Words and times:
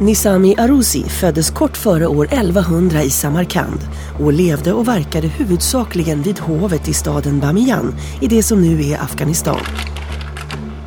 Nizami 0.00 0.54
Arusi 0.58 1.02
föddes 1.02 1.50
kort 1.50 1.76
före 1.76 2.06
år 2.06 2.28
1100 2.30 3.02
i 3.02 3.10
Samarkand 3.10 3.78
och 4.20 4.32
levde 4.32 4.72
och 4.72 4.88
verkade 4.88 5.28
huvudsakligen 5.28 6.22
vid 6.22 6.38
hovet 6.38 6.88
i 6.88 6.94
staden 6.94 7.40
Bamiyan 7.40 7.94
i 8.20 8.26
det 8.26 8.42
som 8.42 8.62
nu 8.62 8.82
är 8.82 9.02
Afghanistan. 9.02 9.60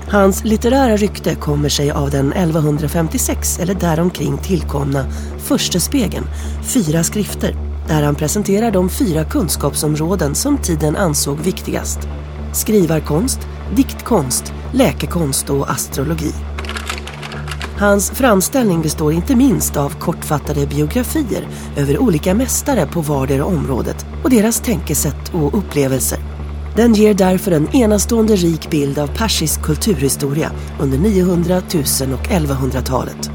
Hans 0.10 0.44
litterära 0.44 0.98
rykte 0.98 1.36
kommer 1.36 1.70
sig 1.70 1.92
av 1.92 2.10
den 2.10 2.34
1156 2.34 3.60
eller 3.60 3.74
däromkring 3.74 4.38
tillkomna 4.38 5.06
Förstespegeln, 5.38 6.26
fyra 6.64 7.04
skrifter, 7.04 7.56
där 7.88 8.04
han 8.04 8.16
presenterar 8.16 8.72
de 8.72 8.90
fyra 8.90 9.26
kunskapsområden 9.26 10.36
som 10.36 10.58
tiden 10.58 10.96
ansåg 10.96 11.40
viktigast. 11.40 12.00
Skrivarkonst, 12.54 13.40
diktkonst, 13.76 14.54
läkekonst 14.74 15.50
och 15.50 15.72
astrologi. 15.72 16.34
Hans 17.82 18.12
framställning 18.12 18.82
består 18.82 19.14
inte 19.14 19.36
minst 19.36 19.78
av 19.78 19.90
kortfattade 19.90 20.68
biografier 20.68 21.48
över 21.78 21.98
olika 21.98 22.34
mästare 22.34 22.88
på 22.88 23.02
vardera 23.02 23.46
området 23.46 24.06
och 24.24 24.30
deras 24.30 24.60
tänkesätt 24.60 25.34
och 25.34 25.58
upplevelser. 25.58 26.20
Den 26.76 26.94
ger 26.94 27.14
därför 27.14 27.52
en 27.52 27.76
enastående 27.76 28.36
rik 28.36 28.70
bild 28.70 29.00
av 29.00 29.08
persisk 29.08 29.62
kulturhistoria 29.62 30.52
under 30.82 30.98
900, 30.98 31.58
1000 31.58 32.14
och 32.14 32.28
1100-talet. 32.28 33.32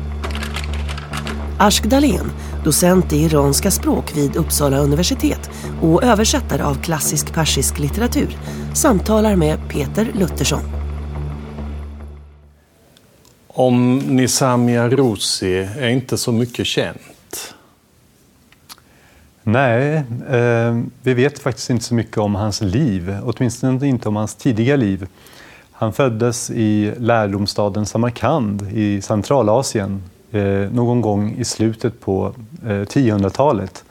Ashk 1.58 1.84
Dahlén, 1.84 2.30
docent 2.64 3.12
i 3.12 3.16
iranska 3.16 3.70
språk 3.70 4.16
vid 4.16 4.36
Uppsala 4.36 4.78
universitet 4.78 5.50
och 5.82 6.04
översättare 6.04 6.62
av 6.62 6.74
klassisk 6.74 7.34
persisk 7.34 7.78
litteratur, 7.78 8.38
samtalar 8.74 9.36
med 9.36 9.68
Peter 9.68 10.10
Luttersson. 10.14 10.75
Om 13.58 13.98
Nizami 13.98 14.78
Rosi 14.78 15.68
är 15.78 15.88
inte 15.88 16.18
så 16.18 16.32
mycket 16.32 16.66
känt. 16.66 17.54
Nej, 19.42 20.02
eh, 20.30 20.80
vi 21.02 21.14
vet 21.14 21.38
faktiskt 21.38 21.70
inte 21.70 21.84
så 21.84 21.94
mycket 21.94 22.18
om 22.18 22.34
hans 22.34 22.60
liv, 22.60 23.16
åtminstone 23.24 23.86
inte 23.86 24.08
om 24.08 24.16
hans 24.16 24.34
tidiga 24.34 24.76
liv. 24.76 25.06
Han 25.72 25.92
föddes 25.92 26.50
i 26.50 26.92
lärdomsstaden 26.98 27.86
Samarkand 27.86 28.68
i 28.72 29.02
Centralasien 29.02 30.02
eh, 30.30 30.42
någon 30.72 31.00
gång 31.00 31.34
i 31.38 31.44
slutet 31.44 32.00
på 32.00 32.34
eh, 32.64 32.68
1000-talet. 32.68 33.84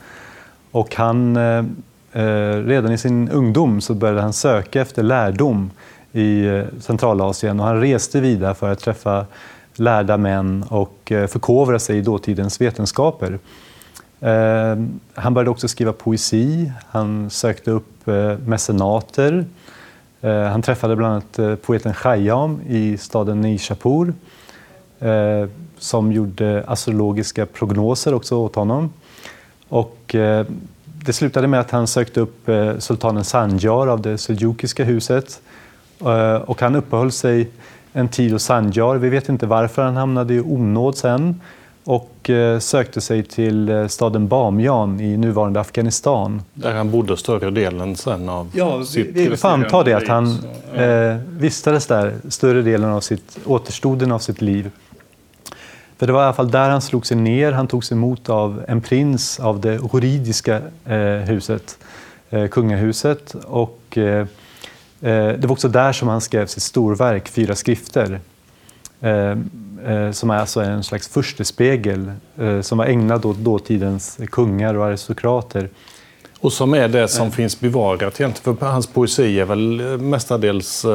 Och 0.72 0.96
han, 0.96 1.38
eh, 1.38 1.66
eh, 2.12 2.64
redan 2.66 2.92
i 2.92 2.98
sin 2.98 3.30
ungdom 3.30 3.82
så 3.82 3.94
började 3.94 4.22
han 4.22 4.34
söka 4.34 4.82
efter 4.82 5.04
lärdom 5.04 5.72
i 6.12 6.46
eh, 6.46 6.64
Centralasien 6.80 7.60
och 7.60 7.66
han 7.66 7.82
reste 7.82 8.22
vidare 8.22 8.56
för 8.56 8.72
att 8.72 8.80
träffa 8.80 9.26
lärda 9.76 10.18
män 10.18 10.66
och 10.70 11.12
eh, 11.12 11.28
förkovra 11.28 11.80
sig 11.80 11.98
i 11.98 12.02
dåtidens 12.02 12.62
vetenskaper. 12.62 13.40
Eh, 14.20 14.76
han 15.14 15.34
började 15.34 15.50
också 15.50 15.68
skriva 15.68 15.94
poesi, 15.94 16.72
han 16.88 17.30
sökte 17.30 17.72
upp 17.72 18.08
eh, 18.08 18.38
mecenater. 18.38 19.46
Han 20.52 20.62
träffade 20.62 20.96
bland 20.96 21.14
annat 21.14 21.62
poeten 21.62 21.94
Khayyam 21.94 22.62
i 22.68 22.98
staden 22.98 23.42
Nishapur 23.42 24.14
som 25.78 26.12
gjorde 26.12 26.64
astrologiska 26.68 27.46
prognoser 27.46 28.14
också 28.14 28.36
åt 28.36 28.56
honom. 28.56 28.94
Och 29.70 30.16
det 30.84 31.14
slutade 31.14 31.48
med 31.48 31.60
att 31.60 31.72
han 31.72 31.88
sökte 31.88 32.20
upp 32.20 32.50
sultanen 32.80 33.24
Sanjar 33.24 33.88
av 33.88 34.02
det 34.02 34.18
seljukiska 34.18 34.84
huset 34.84 35.42
och 36.46 36.62
han 36.62 36.76
uppehöll 36.76 37.12
sig 37.12 37.50
en 37.96 38.08
tid 38.08 38.32
hos 38.32 38.44
Sanjar. 38.44 38.96
Vi 38.96 39.10
vet 39.10 39.30
inte 39.30 39.46
varför 39.46 39.82
han 39.82 39.98
hamnade 39.98 40.34
i 40.34 40.40
onåd 40.40 40.98
sen 40.98 41.42
och 41.84 42.30
eh, 42.30 42.60
sökte 42.60 43.02
sig 43.02 43.24
till 43.24 43.70
eh, 43.70 43.88
staden 43.88 44.28
Bamiyan 44.28 45.00
i 45.00 45.18
nuvarande 45.18 45.60
Afghanistan. 45.60 46.42
Där 46.54 46.74
han 46.74 46.92
bodde 46.92 47.18
större 47.18 47.52
delen 47.52 47.96
sen 47.96 48.30
av 48.30 48.52
ja, 48.54 48.86
sitt 48.86 49.08
Vi, 49.14 49.38
får 49.38 49.50
anta 49.50 49.84
det, 49.84 49.94
att 49.94 50.08
han 50.08 50.38
ja. 50.76 50.82
eh, 50.82 51.18
vistades 51.30 51.88
där 51.88 52.14
större 52.30 52.62
delen 52.62 52.90
av 52.90 53.02
sitt, 53.02 53.38
återstoden 53.46 54.12
av 54.12 54.20
sitt 54.20 54.42
liv. 54.42 54.72
För 55.98 56.08
det 56.08 56.14
var 56.14 56.22
i 56.22 56.26
alla 56.26 56.34
fall 56.34 56.52
där 56.52 56.70
han 56.70 56.82
slog 56.82 57.06
sig 57.06 57.18
ner. 57.18 57.52
Han 57.52 57.68
togs 57.68 57.92
emot 57.92 58.30
av 58.30 58.64
en 58.68 58.82
prins 58.82 59.40
av 59.40 59.60
det 59.60 59.74
juridiska 59.94 60.62
eh, 60.86 60.98
huset, 61.06 61.78
eh, 62.30 62.48
kungahuset. 62.48 63.36
Och, 63.46 63.98
Eh, 63.98 64.26
det 65.12 65.46
var 65.46 65.52
också 65.52 65.68
där 65.68 65.94
som 65.94 66.08
han 66.08 66.22
skrev 66.22 66.46
sitt 66.46 66.64
storverk, 66.64 67.28
Fyra 67.28 67.56
skrifter, 67.56 68.20
eh, 69.02 69.38
eh, 69.86 70.12
som 70.12 70.30
är 70.30 70.38
alltså 70.38 70.62
en 70.62 70.84
slags 70.84 71.08
förstespegel 71.08 72.12
som 72.62 72.78
var 72.78 72.86
ägnad 72.86 73.26
åt 73.26 73.38
dåtidens 73.38 74.20
kungar 74.32 74.74
och 74.74 74.86
aristokrater. 74.86 75.70
Och 76.40 76.54
som 76.54 76.74
är 76.74 76.88
det 76.88 77.08
som 77.08 77.32
finns 77.32 77.60
bevarat 77.60 78.20
egentligen, 78.22 78.58
för 78.58 78.66
hans 78.66 78.88
poesi 78.88 79.40
är 79.40 79.46
väl 79.46 79.82
mestadels 79.98 80.86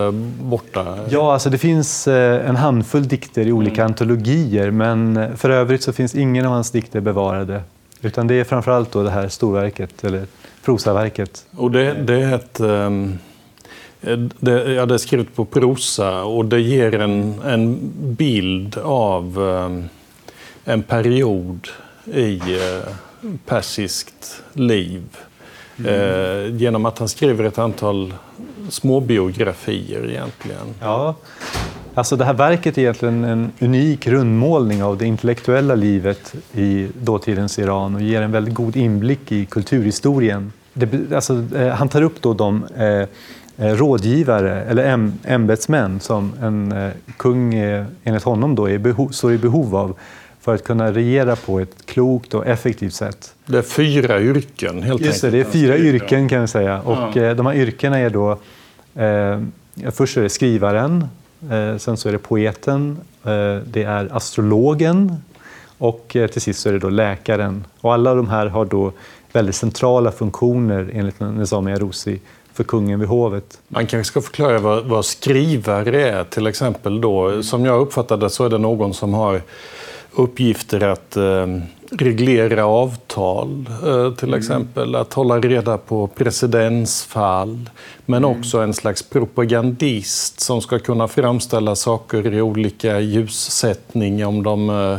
borta? 0.40 0.98
Ja, 1.08 1.32
alltså 1.32 1.50
det 1.50 1.58
finns 1.58 2.08
en 2.08 2.56
handfull 2.56 3.08
dikter 3.08 3.46
i 3.46 3.52
olika 3.52 3.82
mm. 3.82 3.86
antologier, 3.86 4.70
men 4.70 5.28
för 5.36 5.50
övrigt 5.50 5.82
så 5.82 5.92
finns 5.92 6.14
ingen 6.14 6.46
av 6.46 6.52
hans 6.52 6.70
dikter 6.70 7.00
bevarade. 7.00 7.62
Utan 8.02 8.26
det 8.26 8.34
är 8.34 8.44
framförallt 8.44 8.92
då 8.92 9.02
det 9.02 9.10
här 9.10 9.28
storverket, 9.28 10.04
eller 10.04 10.26
prosaverket. 10.64 11.46
Och 11.56 11.70
det, 11.70 11.92
det 11.92 12.14
är 12.14 12.34
ett... 12.34 12.60
Um 12.60 13.18
Eh, 13.28 13.29
det, 14.40 14.72
ja, 14.72 14.86
det 14.86 14.94
är 14.94 14.98
skrivet 14.98 15.34
på 15.34 15.44
prosa 15.44 16.24
och 16.24 16.44
det 16.44 16.60
ger 16.60 17.00
en, 17.00 17.40
en 17.44 17.92
bild 17.94 18.78
av 18.78 19.38
um, 19.38 19.88
en 20.64 20.82
period 20.82 21.68
i 22.04 22.40
uh, 22.40 23.28
persiskt 23.46 24.42
liv. 24.52 25.02
Mm. 25.78 25.94
Uh, 25.94 26.56
genom 26.56 26.86
att 26.86 26.98
han 26.98 27.08
skriver 27.08 27.44
ett 27.44 27.58
antal 27.58 28.14
småbiografier 28.68 30.10
egentligen. 30.10 30.74
Ja, 30.80 31.14
alltså 31.94 32.16
det 32.16 32.24
här 32.24 32.34
verket 32.34 32.78
är 32.78 32.82
egentligen 32.82 33.24
en 33.24 33.52
unik 33.60 34.06
rundmålning 34.06 34.82
av 34.82 34.98
det 34.98 35.06
intellektuella 35.06 35.74
livet 35.74 36.34
i 36.54 36.88
dåtidens 37.02 37.58
Iran 37.58 37.94
och 37.94 38.02
ger 38.02 38.22
en 38.22 38.32
väldigt 38.32 38.54
god 38.54 38.76
inblick 38.76 39.32
i 39.32 39.46
kulturhistorien. 39.46 40.52
Det, 40.72 41.12
alltså, 41.12 41.44
eh, 41.56 41.68
han 41.68 41.88
tar 41.88 42.02
upp 42.02 42.22
då 42.22 42.34
de 42.34 42.64
eh, 42.64 42.84
Eh, 42.92 43.08
rådgivare 43.60 44.62
eller 44.62 45.10
ämbetsmän 45.24 46.00
som 46.00 46.32
en 46.42 46.72
eh, 46.72 46.90
kung 47.16 47.54
enligt 48.04 48.22
honom 48.22 48.54
då 48.54 48.68
är 48.68 48.78
behov, 48.78 49.08
står 49.08 49.32
i 49.32 49.38
behov 49.38 49.76
av 49.76 49.96
för 50.40 50.54
att 50.54 50.64
kunna 50.64 50.92
regera 50.92 51.36
på 51.36 51.60
ett 51.60 51.86
klokt 51.86 52.34
och 52.34 52.46
effektivt 52.46 52.94
sätt. 52.94 53.34
Det 53.46 53.58
är 53.58 53.62
fyra 53.62 54.20
yrken 54.20 54.82
helt 54.82 55.00
Just 55.00 55.22
det, 55.22 55.30
det 55.30 55.40
är 55.40 55.44
fyra 55.44 55.78
yrken 55.78 56.28
kan 56.28 56.40
vi 56.40 56.48
säga. 56.48 56.80
Och 56.80 57.16
ja. 57.16 57.22
Eh, 57.22 57.36
de 57.36 57.46
här 57.46 57.54
yrkena 57.54 57.98
är 57.98 58.10
då, 58.10 58.30
eh, 58.94 59.40
först 59.90 60.16
är 60.16 60.22
det 60.22 60.28
skrivaren, 60.28 61.04
eh, 61.50 61.76
sen 61.76 61.96
så 61.96 62.08
är 62.08 62.12
det 62.12 62.18
poeten, 62.18 63.00
eh, 63.24 63.56
det 63.64 63.82
är 63.82 64.16
astrologen 64.16 65.16
och 65.78 66.16
eh, 66.16 66.26
till 66.26 66.40
sist 66.40 66.60
så 66.60 66.68
är 66.68 66.72
det 66.72 66.78
då 66.78 66.88
läkaren. 66.88 67.64
Och 67.80 67.94
alla 67.94 68.14
de 68.14 68.28
här 68.28 68.46
har 68.46 68.64
då 68.64 68.92
väldigt 69.32 69.56
centrala 69.56 70.12
funktioner 70.12 70.90
enligt 70.94 71.20
Nizami 71.20 71.72
Arusi 71.72 72.20
för 72.54 72.64
kungen 72.64 73.00
vid 73.00 73.08
hovet. 73.08 73.58
Man 73.68 73.86
kanske 73.86 74.10
ska 74.10 74.20
förklara 74.20 74.58
vad, 74.58 74.84
vad 74.84 75.04
skrivare 75.04 76.08
är 76.08 76.24
till 76.24 76.46
exempel. 76.46 77.00
Då. 77.00 77.42
Som 77.42 77.64
jag 77.64 77.80
uppfattade 77.80 78.30
så 78.30 78.44
är 78.44 78.50
det 78.50 78.58
någon 78.58 78.94
som 78.94 79.14
har 79.14 79.42
uppgifter 80.12 80.80
att 80.80 81.16
eh, 81.16 81.46
reglera 81.90 82.66
avtal 82.66 83.66
eh, 83.86 84.12
till 84.14 84.28
mm. 84.28 84.38
exempel. 84.40 84.94
Att 84.94 85.12
hålla 85.12 85.38
reda 85.38 85.78
på 85.78 86.06
presidensfall. 86.06 87.70
Men 88.06 88.24
mm. 88.24 88.38
också 88.38 88.58
en 88.58 88.74
slags 88.74 89.02
propagandist 89.02 90.40
som 90.40 90.60
ska 90.60 90.78
kunna 90.78 91.08
framställa 91.08 91.76
saker 91.76 92.34
i 92.34 92.42
olika 92.42 93.00
ljussättning 93.00 94.26
om 94.26 94.42
de 94.42 94.70
eh, 94.70 94.98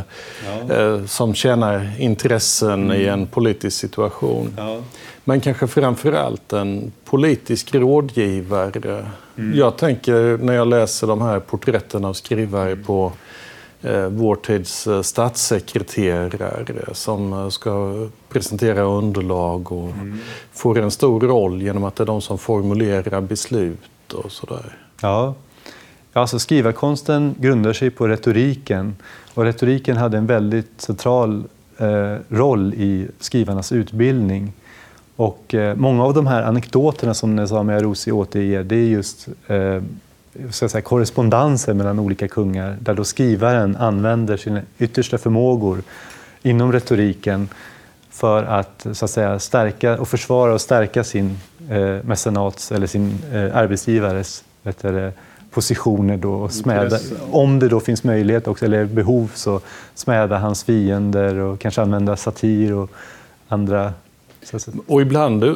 ja. 0.68 0.76
Eh, 0.76 1.04
som 1.04 1.34
tjänar 1.34 1.90
intressen 1.98 2.84
mm. 2.84 3.00
i 3.00 3.06
en 3.06 3.26
politisk 3.26 3.78
situation. 3.78 4.54
Ja. 4.56 4.80
Men 5.24 5.40
kanske 5.40 5.66
framför 5.66 6.12
allt 6.12 6.52
en 6.52 6.92
politisk 7.04 7.74
rådgivare. 7.74 9.06
Mm. 9.36 9.58
Jag 9.58 9.76
tänker 9.76 10.38
när 10.38 10.52
jag 10.52 10.68
läser 10.68 11.06
de 11.06 11.22
här 11.22 11.40
porträtten 11.40 12.04
av 12.04 12.12
skrivare 12.12 12.76
på 12.76 13.12
eh, 13.82 14.06
vår 14.06 14.36
tids 14.36 14.86
eh, 14.86 15.02
statssekreterare 15.02 16.94
som 16.94 17.50
ska 17.50 18.06
presentera 18.28 18.82
underlag 18.82 19.72
och 19.72 19.90
mm. 19.90 20.18
får 20.52 20.78
en 20.78 20.90
stor 20.90 21.20
roll 21.20 21.62
genom 21.62 21.84
att 21.84 21.96
det 21.96 22.04
är 22.04 22.06
de 22.06 22.20
som 22.20 22.38
formulerar 22.38 23.20
beslut 23.20 24.12
och 24.12 24.32
sådär. 24.32 24.76
Ja. 25.00 25.34
Alltså 26.12 26.38
skrivarkonsten 26.38 27.34
grundar 27.38 27.72
sig 27.72 27.90
på 27.90 28.08
retoriken 28.08 28.96
och 29.34 29.44
retoriken 29.44 29.96
hade 29.96 30.18
en 30.18 30.26
väldigt 30.26 30.80
central 30.80 31.44
eh, 31.78 32.16
roll 32.28 32.74
i 32.74 33.08
skrivarnas 33.18 33.72
utbildning. 33.72 34.52
Och 35.16 35.54
eh, 35.54 35.76
många 35.76 36.04
av 36.04 36.14
de 36.14 36.26
här 36.26 36.42
anekdoterna 36.42 37.14
som 37.14 37.36
Nezami 37.36 37.74
Arusi 37.74 38.12
återger, 38.12 38.64
det 38.64 38.76
är 38.76 38.86
just 38.86 39.28
eh, 39.46 39.82
så 40.50 40.68
säga, 40.68 40.82
korrespondenser 40.82 41.74
mellan 41.74 41.98
olika 41.98 42.28
kungar 42.28 42.76
där 42.80 42.94
då 42.94 43.04
skrivaren 43.04 43.76
använder 43.76 44.36
sina 44.36 44.60
yttersta 44.78 45.18
förmågor 45.18 45.82
inom 46.42 46.72
retoriken 46.72 47.48
för 48.10 48.44
att, 48.44 48.86
så 48.92 49.04
att 49.04 49.10
säga, 49.10 49.38
stärka 49.38 50.00
och 50.00 50.08
försvara 50.08 50.54
och 50.54 50.60
stärka 50.60 51.04
sin 51.04 51.38
eh, 51.70 51.96
mecenats 52.04 52.72
eller 52.72 52.86
sin 52.86 53.18
eh, 53.32 53.56
arbetsgivares 53.56 54.44
vet 54.62 54.82
du, 54.82 55.12
positioner 55.50 56.16
då 56.16 56.32
och 56.32 56.52
smäda, 56.52 56.98
om 57.30 57.58
det 57.58 57.68
då 57.68 57.80
finns 57.80 58.04
möjlighet 58.04 58.48
också, 58.48 58.64
eller 58.64 58.84
behov 58.84 59.30
så 59.34 59.60
smäda 59.94 60.38
hans 60.38 60.64
fiender 60.64 61.36
och 61.36 61.60
kanske 61.60 61.82
använda 61.82 62.16
satir 62.16 62.72
och 62.72 62.90
andra 63.48 63.92
och 64.86 65.02
ibland 65.02 65.44
eh, 65.44 65.54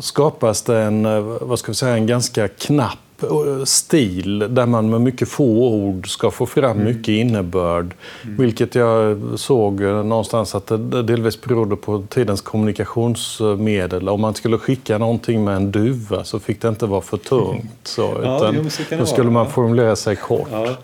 skapas 0.00 0.62
det 0.62 0.78
en, 0.78 1.06
eh, 1.06 1.20
vad 1.40 1.58
ska 1.58 1.72
vi 1.72 1.76
säga, 1.76 1.96
en 1.96 2.06
ganska 2.06 2.48
knapp 2.48 3.22
eh, 3.22 3.64
stil 3.64 4.38
där 4.38 4.66
man 4.66 4.90
med 4.90 5.00
mycket 5.00 5.28
få 5.28 5.68
ord 5.68 6.10
ska 6.10 6.30
få 6.30 6.46
fram 6.46 6.70
mm. 6.70 6.84
mycket 6.84 7.08
innebörd. 7.08 7.94
Mm. 8.24 8.36
Vilket 8.36 8.74
jag 8.74 9.18
såg 9.36 9.80
någonstans 9.80 10.54
att 10.54 10.66
det 10.66 11.02
delvis 11.02 11.42
berodde 11.42 11.76
på 11.76 12.04
tidens 12.08 12.40
kommunikationsmedel. 12.40 14.08
Om 14.08 14.20
man 14.20 14.34
skulle 14.34 14.58
skicka 14.58 14.98
någonting 14.98 15.44
med 15.44 15.56
en 15.56 15.70
duva 15.70 16.24
så 16.24 16.38
fick 16.38 16.62
det 16.62 16.68
inte 16.68 16.86
vara 16.86 17.00
för 17.00 17.16
tungt. 17.16 17.80
Så, 17.82 18.18
utan 18.18 18.54
jo, 18.54 18.70
så 18.70 18.82
då 18.98 19.06
skulle 19.06 19.30
man 19.30 19.50
formulera 19.50 19.96
sig 19.96 20.16
kort. 20.16 20.48
Ja. 20.52 20.76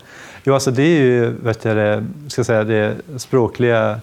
Jo, 0.45 0.53
alltså 0.53 0.71
det 0.71 0.83
är 0.83 1.01
ju 1.01 1.29
vet 1.29 1.61
du, 1.61 2.03
ska 2.27 2.43
säga, 2.43 2.63
det 2.63 2.95
språkliga 3.17 3.99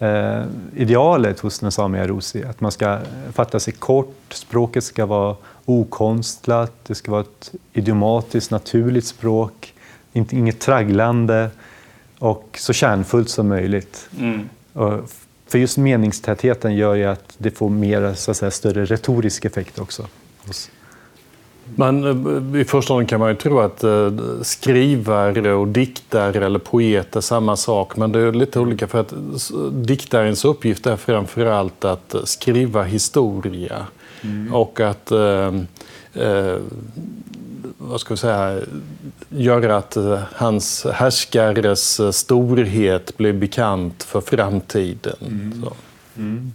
eh, 0.00 0.44
idealet 0.76 1.40
hos 1.40 1.62
Nazami 1.62 1.98
Arusi. 1.98 2.44
Att 2.44 2.60
man 2.60 2.72
ska 2.72 2.98
fatta 3.32 3.60
sig 3.60 3.72
kort, 3.72 4.16
språket 4.28 4.84
ska 4.84 5.06
vara 5.06 5.36
okonstlat, 5.64 6.72
det 6.86 6.94
ska 6.94 7.10
vara 7.10 7.20
ett 7.20 7.52
idiomatiskt, 7.72 8.50
naturligt 8.50 9.06
språk, 9.06 9.74
inte, 10.12 10.36
inget 10.36 10.60
tragglande 10.60 11.50
och 12.18 12.58
så 12.60 12.72
kärnfullt 12.72 13.30
som 13.30 13.48
möjligt. 13.48 14.08
Mm. 14.18 14.48
För 15.46 15.58
just 15.58 15.78
meningstätheten 15.78 16.76
gör 16.76 16.94
ju 16.94 17.04
att 17.04 17.34
det 17.38 17.50
får 17.50 17.70
mer, 17.70 18.14
så 18.14 18.30
att 18.30 18.36
säga, 18.36 18.50
större 18.50 18.84
retorisk 18.84 19.44
effekt 19.44 19.78
också. 19.78 20.06
Men 21.76 22.04
eh, 22.54 22.60
i 22.60 22.64
förstone 22.64 23.06
kan 23.06 23.20
man 23.20 23.28
ju 23.28 23.34
tro 23.34 23.60
att 23.60 23.84
eh, 23.84 24.12
skrivare 24.42 25.52
och 25.52 25.68
diktare 25.68 26.46
eller 26.46 26.58
poet 26.58 27.16
är 27.16 27.20
samma 27.20 27.56
sak. 27.56 27.96
Men 27.96 28.12
det 28.12 28.20
är 28.20 28.32
lite 28.32 28.60
olika 28.60 28.86
för 28.86 29.00
att 29.00 29.14
diktarens 29.72 30.44
uppgift 30.44 30.86
är 30.86 30.96
framförallt 30.96 31.84
att 31.84 32.14
skriva 32.24 32.82
historia. 32.82 33.86
Mm. 34.22 34.54
Och 34.54 34.80
att 34.80 35.10
eh, 35.10 35.54
eh, 36.14 36.56
vad 37.78 38.00
ska 38.00 38.14
vi 38.14 38.18
säga, 38.18 38.60
göra 39.28 39.76
att 39.76 39.96
hans 40.34 40.86
härskares 40.92 42.16
storhet 42.16 43.16
blir 43.16 43.32
bekant 43.32 44.02
för 44.02 44.20
framtiden. 44.20 45.16
Mm. 45.20 45.64
Mm. 46.16 46.52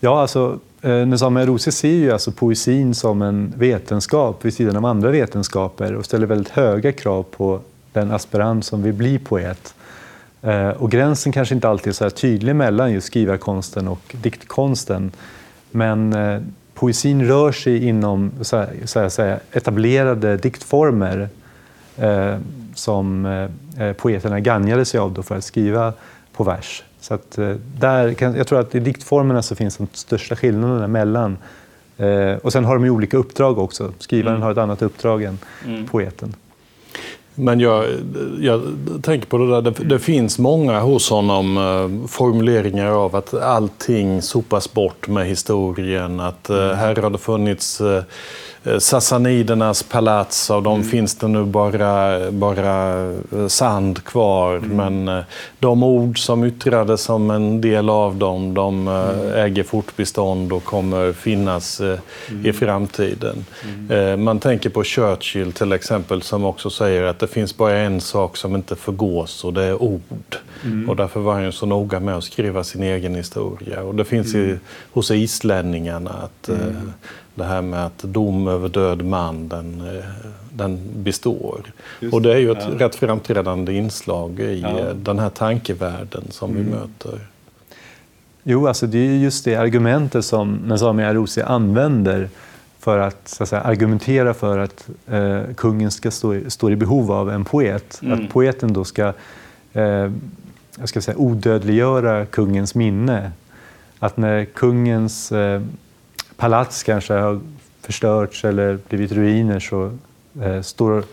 Ja, 0.00 0.20
alltså 0.20 0.58
Eh, 0.71 0.71
Eh, 0.84 1.06
Nezame 1.06 1.46
Rosi 1.46 1.72
ser 1.72 1.88
ju 1.88 2.12
alltså 2.12 2.32
poesin 2.32 2.94
som 2.94 3.22
en 3.22 3.52
vetenskap 3.56 4.44
vid 4.44 4.54
sidan 4.54 4.76
av 4.76 4.86
andra 4.86 5.10
vetenskaper 5.10 5.94
och 5.94 6.04
ställer 6.04 6.26
väldigt 6.26 6.52
höga 6.52 6.92
krav 6.92 7.22
på 7.22 7.60
den 7.92 8.10
aspirant 8.10 8.64
som 8.64 8.82
vill 8.82 8.92
bli 8.92 9.18
poet. 9.18 9.74
Eh, 10.42 10.68
och 10.68 10.90
gränsen 10.90 11.32
kanske 11.32 11.54
inte 11.54 11.68
alltid 11.68 11.88
är 11.88 11.94
så 11.94 12.10
tydlig 12.10 12.56
mellan 12.56 12.92
just 12.92 13.06
skrivarkonsten 13.06 13.88
och 13.88 14.16
diktkonsten. 14.22 15.10
Men 15.70 16.12
eh, 16.12 16.40
poesin 16.74 17.26
rör 17.26 17.52
sig 17.52 17.86
inom 17.88 18.30
så 18.40 18.56
här, 18.56 19.08
så 19.08 19.36
etablerade 19.52 20.36
diktformer 20.36 21.28
som 22.74 23.48
poeterna 23.96 24.40
gagnade 24.40 24.84
sig 24.84 25.00
av 25.00 25.22
för 25.22 25.36
att 25.36 25.44
skriva 25.44 25.92
på 26.32 26.44
vers. 26.44 26.82
Så 27.00 27.14
att, 27.14 27.38
eh, 27.38 27.54
där 27.78 28.14
kan, 28.14 28.34
jag 28.34 28.46
tror 28.46 28.60
att 28.60 28.74
i 28.74 28.80
diktformerna 28.80 29.42
så 29.42 29.54
finns 29.54 29.76
de 29.76 29.88
största 29.92 30.36
skillnaderna 30.36 30.88
mellan 30.88 31.36
eh, 31.96 32.36
och 32.42 32.52
sen 32.52 32.64
har 32.64 32.74
de 32.74 32.84
ju 32.84 32.90
olika 32.90 33.16
uppdrag 33.16 33.58
också. 33.58 33.92
Skrivaren 33.98 34.36
mm. 34.36 34.42
har 34.42 34.52
ett 34.52 34.58
annat 34.58 34.82
uppdrag 34.82 35.22
än 35.22 35.38
mm. 35.66 35.86
poeten. 35.86 36.34
Men 37.34 37.60
jag, 37.60 37.84
jag 38.40 38.62
tänker 39.02 39.26
på 39.26 39.38
det 39.38 39.50
där, 39.50 39.62
det, 39.62 39.70
det, 39.70 39.98
finns 39.98 40.38
många 40.38 40.80
hos 40.80 41.10
honom 41.10 41.56
eh, 41.56 42.08
formuleringar 42.08 42.86
av 42.86 43.16
att 43.16 43.34
allting 43.34 44.22
sopas 44.22 44.72
bort 44.72 45.08
med 45.08 45.26
historien. 45.26 46.20
Att 46.20 46.50
eh, 46.50 46.56
mm. 46.56 46.76
här 46.76 46.96
har 46.96 47.10
det 47.10 47.18
funnits 47.18 47.80
eh, 47.80 48.02
Eh, 48.02 48.02
Sassanidernas 48.78 49.82
palats, 49.82 50.50
av 50.50 50.62
dem 50.62 50.74
mm. 50.74 50.88
finns 50.88 51.14
det 51.14 51.28
nu 51.28 51.44
bara, 51.44 52.30
bara 52.30 53.02
eh, 53.10 53.46
sand 53.48 54.04
kvar. 54.04 54.56
Mm. 54.56 54.76
Men 54.76 55.18
eh, 55.18 55.24
de 55.58 55.82
ord 55.82 56.18
som 56.18 56.44
yttrades 56.44 57.02
som 57.02 57.30
en 57.30 57.60
del 57.60 57.90
av 57.90 58.16
dem, 58.16 58.54
de 58.54 58.88
mm. 58.88 59.34
äger 59.34 59.62
fortbestånd 59.62 60.52
och 60.52 60.64
kommer 60.64 61.12
finnas 61.12 61.80
mm. 61.80 61.98
i 62.44 62.52
framtiden. 62.52 63.44
Mm. 63.88 64.24
Man 64.24 64.38
tänker 64.38 64.70
på 64.70 64.84
Churchill 64.84 65.52
till 65.52 65.72
exempel 65.72 66.22
som 66.22 66.44
också 66.44 66.70
säger 66.70 67.02
att 67.02 67.18
det 67.18 67.26
finns 67.26 67.56
bara 67.56 67.78
en 67.78 68.00
sak 68.00 68.36
som 68.36 68.54
inte 68.54 68.76
förgås 68.76 69.44
och 69.44 69.52
det 69.52 69.64
är 69.64 69.82
ord. 69.82 70.36
Mm. 70.64 70.90
Och 70.90 70.96
därför 70.96 71.20
var 71.20 71.34
han 71.34 71.52
så 71.52 71.66
noga 71.66 72.00
med 72.00 72.16
att 72.16 72.24
skriva 72.24 72.64
sin 72.64 72.82
egen 72.82 73.14
historia. 73.14 73.82
Och 73.82 73.94
det 73.94 74.04
finns 74.04 74.34
i, 74.34 74.58
hos 74.92 75.10
islänningarna 75.10 76.10
att 76.10 76.50
det 77.34 77.44
här 77.44 77.62
med 77.62 77.86
att 77.86 77.98
dom 77.98 78.48
över 78.48 78.68
död 78.68 79.04
man, 79.04 79.48
den, 79.48 79.80
eh, 79.80 80.04
den 80.52 80.80
består. 80.94 81.60
Just, 82.00 82.14
och 82.14 82.22
det 82.22 82.32
är 82.32 82.38
ju 82.38 82.50
ett 82.50 82.68
ja. 82.78 82.86
rätt 82.86 82.94
framträdande 82.94 83.72
inslag 83.72 84.40
i 84.40 84.60
ja. 84.60 84.78
Eh, 84.78 84.94
den 84.94 85.18
här 85.18 85.30
tankevärlden 85.30 86.24
som 86.30 86.50
mm. 86.50 86.64
vi 86.64 86.70
möter. 86.70 87.18
Jo, 88.42 88.68
alltså 88.68 88.86
det 88.86 88.98
är 88.98 89.16
just 89.16 89.44
det 89.44 89.56
argumentet 89.56 90.24
som 90.24 90.54
Nazami 90.54 91.04
Arusi 91.04 91.42
använder 91.42 92.28
för 92.78 92.98
att, 92.98 93.28
så 93.28 93.42
att 93.42 93.48
säga, 93.48 93.62
argumentera 93.62 94.34
för 94.34 94.58
att 94.58 94.88
eh, 95.06 95.40
kungen 95.56 95.90
ska 95.90 96.10
stå, 96.10 96.40
stå 96.48 96.70
i 96.70 96.76
behov 96.76 97.12
av 97.12 97.30
en 97.30 97.44
poet. 97.44 98.00
Mm. 98.02 98.12
Att 98.12 98.32
poeten 98.32 98.72
då 98.72 98.84
ska, 98.84 99.12
eh, 99.72 100.10
jag 100.78 100.88
ska 100.88 101.00
säga, 101.00 101.16
odödliggöra 101.16 102.26
kungens 102.26 102.74
minne. 102.74 103.32
Att 103.98 104.16
när 104.16 104.44
kungens 104.44 105.32
eh, 105.32 105.62
palats 106.36 106.82
kanske 106.82 107.14
har 107.14 107.40
förstörts 107.82 108.44
eller 108.44 108.78
blivit 108.88 109.12
ruiner 109.12 109.60
så 109.60 109.90
eh, 110.42 110.60
står, 110.62 111.04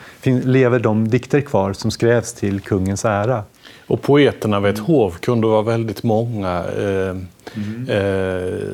lever 0.45 0.79
de 0.79 1.07
dikter 1.07 1.41
kvar 1.41 1.73
som 1.73 1.91
skrevs 1.91 2.33
till 2.33 2.59
kungens 2.59 3.05
ära. 3.05 3.43
Och 3.89 4.01
poeterna 4.01 4.59
vid 4.59 4.73
ett 4.73 4.79
hov 4.79 5.11
kunde 5.11 5.47
vara 5.47 5.61
väldigt 5.61 6.03
många. 6.03 6.63
Eh, 6.77 7.17
mm. 7.55 7.85
eh, 7.87 8.69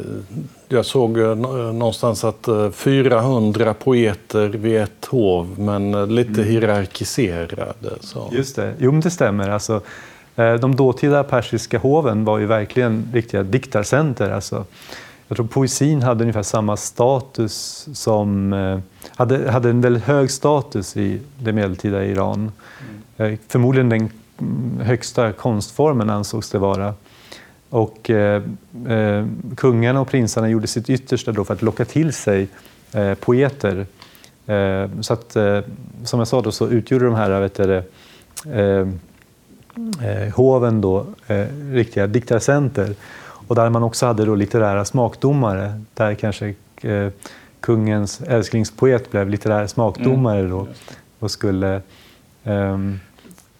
jag 0.69 0.85
såg 0.85 1.17
någonstans 1.17 2.23
att 2.23 2.49
400 2.73 3.65
eh, 3.65 3.73
poeter 3.73 4.47
vid 4.49 4.81
ett 4.81 5.05
hov, 5.05 5.59
men 5.59 6.15
lite 6.15 6.41
mm. 6.41 6.45
hierarkiserade. 6.45 7.91
Så. 7.99 8.29
Just 8.31 8.55
det, 8.55 8.73
jo 8.79 8.91
men 8.91 9.01
det 9.01 9.09
stämmer. 9.09 9.49
Alltså, 9.49 9.81
de 10.35 10.75
dåtida 10.75 11.23
persiska 11.23 11.77
hoven 11.77 12.25
var 12.25 12.39
ju 12.39 12.45
verkligen 12.45 13.09
riktiga 13.13 13.43
diktarcenter. 13.43 14.31
Alltså, 14.31 14.65
jag 15.27 15.37
tror 15.37 15.47
poesin 15.47 16.01
hade 16.01 16.23
ungefär 16.23 16.43
samma 16.43 16.77
status 16.77 17.87
som, 17.93 18.53
eh, 18.53 18.79
hade, 19.15 19.51
hade 19.51 19.69
en 19.69 19.81
väldigt 19.81 20.03
hög 20.03 20.31
status 20.31 20.97
i 20.97 21.19
det 21.39 21.53
medeltida 21.53 22.05
Iran. 22.05 22.51
Mm. 23.17 23.37
Förmodligen 23.47 23.89
den 23.89 24.09
högsta 24.81 25.31
konstformen 25.31 26.09
ansågs 26.09 26.49
det 26.49 26.57
vara. 26.57 26.93
Och 27.69 28.09
eh, 28.09 28.43
eh, 28.87 29.25
kungarna 29.55 30.01
och 30.01 30.07
prinsarna 30.07 30.49
gjorde 30.49 30.67
sitt 30.67 30.89
yttersta 30.89 31.31
då 31.31 31.45
för 31.45 31.53
att 31.53 31.61
locka 31.61 31.85
till 31.85 32.13
sig 32.13 32.47
eh, 32.91 33.13
poeter. 33.13 33.85
Eh, 34.45 34.89
så 35.01 35.13
att, 35.13 35.35
eh, 35.35 35.59
som 36.03 36.19
jag 36.19 36.27
sa 36.27 36.41
då, 36.41 36.51
så 36.51 36.67
utgjorde 36.67 37.05
de 37.05 37.15
här 37.15 37.39
vet 37.39 37.55
du, 37.55 37.83
hoven 40.35 40.81
då, 40.81 41.05
riktiga 41.71 42.07
diktarcenter. 42.07 42.95
Och 43.47 43.55
där 43.55 43.69
man 43.69 43.83
också 43.83 44.05
hade 44.05 44.25
då 44.25 44.35
litterära 44.35 44.85
smakdomare, 44.85 45.81
där 45.93 46.15
kanske 46.15 46.53
eh, 46.81 47.07
kungens 47.59 48.21
älsklingspoet 48.21 49.11
blev 49.11 49.29
litterär 49.29 49.67
smakdomare 49.67 50.47
då, 50.47 50.67
och 51.19 51.31
skulle 51.31 51.75
eh, 52.43 52.77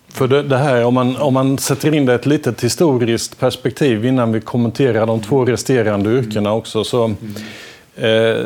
För 0.08 0.28
det, 0.28 0.44
det, 0.44 0.58
här, 0.58 0.86
om 0.86 0.94
man, 0.94 1.18
om 1.18 1.34
man 1.34 1.58
sätter 1.58 1.94
in 1.94 2.06
det 2.06 2.12
i 2.12 2.16
ett 2.16 2.26
litet 2.26 2.64
historiskt 2.64 3.40
perspektiv 3.40 4.06
innan 4.06 4.32
vi 4.32 4.42
kommenterar 4.42 5.06
de 5.06 5.22
två 5.22 5.46
resterande 5.46 6.10
yrkena 6.10 6.54
också, 6.54 6.84
så, 6.84 7.06
eh, 7.96 8.46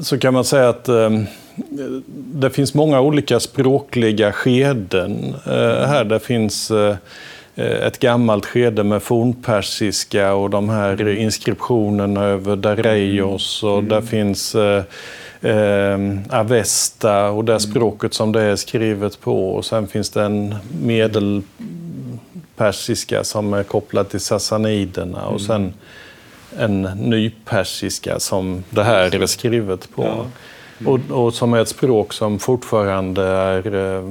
så 0.00 0.18
kan 0.18 0.34
man 0.34 0.44
säga 0.44 0.68
att 0.68 0.88
eh, 0.88 1.10
det 2.34 2.50
finns 2.50 2.74
många 2.74 3.00
olika 3.00 3.40
språkliga 3.40 4.32
skeden 4.32 5.34
eh, 5.46 5.86
här. 5.86 6.04
Det 6.04 6.20
finns 6.20 6.70
eh, 6.70 6.96
ett 7.56 7.98
gammalt 7.98 8.46
skede 8.46 8.84
med 8.84 9.02
fornpersiska 9.02 10.34
och 10.34 10.50
de 10.50 10.68
här 10.68 11.08
inskriptionerna 11.08 12.24
över 12.24 12.56
Dareios 12.56 13.62
och 13.62 13.84
där 13.84 14.00
finns 14.00 14.54
eh, 14.54 14.82
eh, 15.40 15.98
Avesta 16.30 17.30
och 17.30 17.44
det 17.44 17.60
språket 17.60 18.14
som 18.14 18.32
det 18.32 18.42
är 18.42 18.56
skrivet 18.56 19.20
på. 19.20 19.54
Och 19.54 19.64
sen 19.64 19.86
finns 19.86 20.10
det 20.10 20.22
en 20.22 20.54
medelpersiska 20.82 23.24
som 23.24 23.54
är 23.54 23.62
kopplad 23.62 24.08
till 24.08 24.20
sassaniderna 24.20 25.26
och 25.26 25.40
sen 25.40 25.72
en 26.58 26.82
nypersiska 26.82 28.20
som 28.20 28.64
det 28.70 28.84
här 28.84 29.22
är 29.22 29.26
skrivet 29.26 29.88
på. 29.94 30.04
Ja. 30.04 30.26
Och, 30.86 31.00
och, 31.10 31.34
som 31.34 31.54
är 31.54 31.60
ett 31.60 31.68
språk 31.68 32.12
som 32.12 32.38
fortfarande 32.38 33.22
är, 33.22 33.74
eh, 33.74 34.04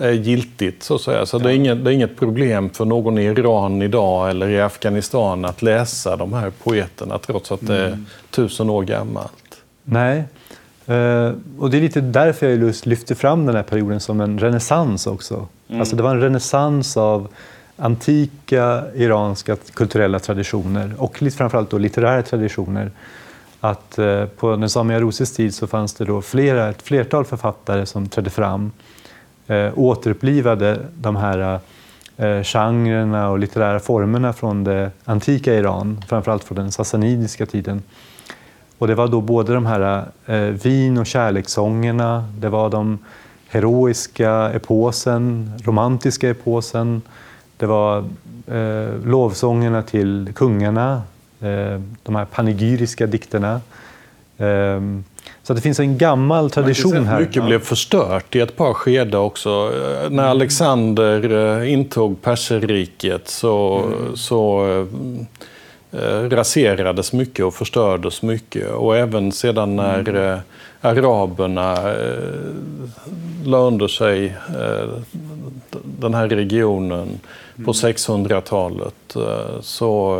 är 0.00 0.12
giltigt, 0.12 0.82
så 0.82 0.94
att 0.94 1.00
säga. 1.00 1.26
Så 1.26 1.38
det, 1.38 1.50
är 1.50 1.54
inget, 1.54 1.84
det 1.84 1.90
är 1.90 1.94
inget 1.94 2.16
problem 2.16 2.70
för 2.70 2.84
någon 2.84 3.18
i 3.18 3.24
Iran 3.24 3.82
idag 3.82 4.30
eller 4.30 4.48
i 4.48 4.60
Afghanistan 4.60 5.44
att 5.44 5.62
läsa 5.62 6.16
de 6.16 6.32
här 6.32 6.50
poeterna 6.50 7.18
trots 7.18 7.52
att 7.52 7.66
det 7.66 7.76
är 7.76 7.86
mm. 7.86 8.06
tusen 8.30 8.70
år 8.70 8.82
gammalt. 8.82 9.62
Nej. 9.84 10.24
Uh, 10.88 11.32
och 11.58 11.70
det 11.70 11.76
är 11.76 11.80
lite 11.80 12.00
därför 12.00 12.48
jag 12.48 12.58
just 12.58 12.86
lyfter 12.86 13.14
fram 13.14 13.46
den 13.46 13.54
här 13.54 13.62
perioden 13.62 14.00
som 14.00 14.20
en 14.20 14.38
renässans 14.38 15.06
också. 15.06 15.46
Mm. 15.68 15.80
Alltså 15.80 15.96
det 15.96 16.02
var 16.02 16.10
en 16.10 16.20
renässans 16.20 16.96
av 16.96 17.28
antika 17.76 18.82
iranska 18.94 19.56
kulturella 19.74 20.18
traditioner 20.18 20.94
och 20.98 21.22
framförallt 21.36 21.70
då 21.70 21.78
litterära 21.78 22.22
traditioner. 22.22 22.90
Att 23.60 23.98
eh, 23.98 24.24
på 24.24 24.56
på 24.56 24.68
samiska 24.68 24.96
Arousis 24.96 25.32
tid 25.32 25.54
så 25.54 25.66
fanns 25.66 25.94
det 25.94 26.04
då 26.04 26.22
flera, 26.22 26.68
ett 26.68 26.82
flertal 26.82 27.24
författare 27.24 27.86
som 27.86 28.08
trädde 28.08 28.30
fram, 28.30 28.72
eh, 29.46 29.78
återupplivade 29.78 30.80
de 30.94 31.16
här 31.16 31.60
eh, 32.16 32.42
genrerna 32.42 33.30
och 33.30 33.38
litterära 33.38 33.80
formerna 33.80 34.32
från 34.32 34.64
det 34.64 34.90
antika 35.04 35.54
Iran, 35.54 36.04
framförallt 36.08 36.44
från 36.44 36.56
den 36.56 36.72
sassanidiska 36.72 37.46
tiden. 37.46 37.82
Och 38.78 38.86
det 38.86 38.94
var 38.94 39.08
då 39.08 39.20
både 39.20 39.54
de 39.54 39.66
här 39.66 40.04
eh, 40.26 40.38
vin 40.38 40.98
och 40.98 41.06
kärlekssångerna, 41.06 42.28
det 42.38 42.48
var 42.48 42.70
de 42.70 42.98
heroiska 43.48 44.50
eposen, 44.54 45.52
romantiska 45.64 46.30
eposen, 46.30 47.02
det 47.56 47.66
var 47.66 47.98
eh, 48.46 49.04
lovsångerna 49.04 49.82
till 49.82 50.32
kungarna, 50.34 51.02
de 52.02 52.16
här 52.16 52.24
panegyriska 52.24 53.06
dikterna. 53.06 53.60
Eh, 54.38 54.80
så 55.42 55.54
det 55.54 55.60
finns 55.60 55.80
en 55.80 55.98
gammal 55.98 56.50
tradition 56.50 57.06
här. 57.06 57.20
Mycket 57.20 57.44
blev 57.44 57.58
förstört 57.58 58.36
i 58.36 58.40
ett 58.40 58.56
par 58.56 58.74
skeden 58.74 59.20
också. 59.20 59.72
När 60.10 60.24
Alexander 60.24 61.58
eh, 61.60 61.72
intog 61.72 62.22
perserriket 62.22 63.28
så, 63.28 63.82
mm. 63.86 64.16
så 64.16 64.68
eh, 64.68 64.86
Eh, 64.86 65.57
raserades 66.30 67.12
mycket 67.12 67.44
och 67.44 67.54
förstördes 67.54 68.22
mycket. 68.22 68.70
Och 68.70 68.96
även 68.96 69.32
sedan 69.32 69.76
när 69.76 70.08
mm. 70.08 70.16
Eh, 70.16 70.38
araberna 70.80 71.92
eh, 71.92 72.18
la 73.44 73.58
under 73.58 73.88
sig 73.88 74.36
den 75.98 76.14
här 76.14 76.28
regionen 76.28 77.20
på 77.64 77.72
600-talet 77.72 79.16
mm. 79.16 79.62
så, 79.62 80.12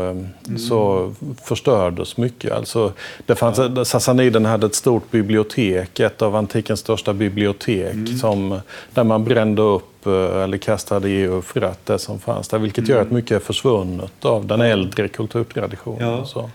mm. 0.46 0.58
så 0.58 1.12
förstördes 1.44 2.16
mycket. 2.16 2.52
Alltså, 2.52 2.92
det 3.26 3.34
fanns, 3.34 3.58
ja. 3.58 3.84
Sassaniden 3.84 4.44
hade 4.44 4.66
ett 4.66 4.74
stort 4.74 5.10
bibliotek, 5.10 6.00
ett 6.00 6.22
av 6.22 6.36
antikens 6.36 6.80
största 6.80 7.12
bibliotek, 7.12 7.94
mm. 7.94 8.18
som, 8.18 8.60
där 8.94 9.04
man 9.04 9.24
brände 9.24 9.62
upp 9.62 9.97
eller 10.12 10.58
kastade 10.58 11.08
i 11.08 11.22
Eufrat, 11.22 11.86
det 11.86 11.98
som 11.98 12.18
fanns 12.18 12.48
där. 12.48 12.58
Vilket 12.58 12.78
mm. 12.78 12.90
gör 12.90 13.02
att 13.02 13.10
mycket 13.10 13.30
är 13.30 13.38
försvunnet 13.38 14.24
av 14.24 14.46
den 14.46 14.60
äldre 14.60 15.08
kulturtraditionen. 15.08 16.08
Ja. 16.08 16.24
Så. 16.24 16.50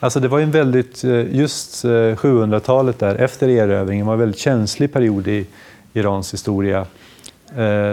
Alltså 0.00 0.20
det 0.20 0.28
var 0.28 0.40
en 0.40 0.50
väldigt, 0.50 1.04
just 1.30 1.84
700-talet 1.84 2.98
där, 2.98 3.14
efter 3.14 3.48
erövringen, 3.48 4.06
var 4.06 4.12
en 4.12 4.20
väldigt 4.20 4.40
känslig 4.40 4.92
period 4.92 5.28
i 5.28 5.46
Irans 5.92 6.32
historia. 6.32 6.86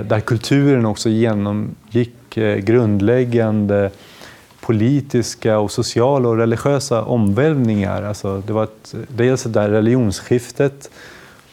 Där 0.04 0.20
kulturen 0.20 0.86
också 0.86 1.10
genomgick 1.10 2.14
Eh, 2.38 2.56
grundläggande 2.56 3.92
politiska, 4.62 5.60
och 5.60 5.72
sociala 5.72 6.30
och 6.30 6.38
religiösa 6.38 7.04
omvälvningar. 7.04 8.04
Alltså 8.04 8.44
det 8.48 8.54
var 8.54 8.64
ett, 8.64 8.96
dels 9.08 9.44
det 9.44 9.50
där 9.50 9.70
religionsskiftet 9.70 10.90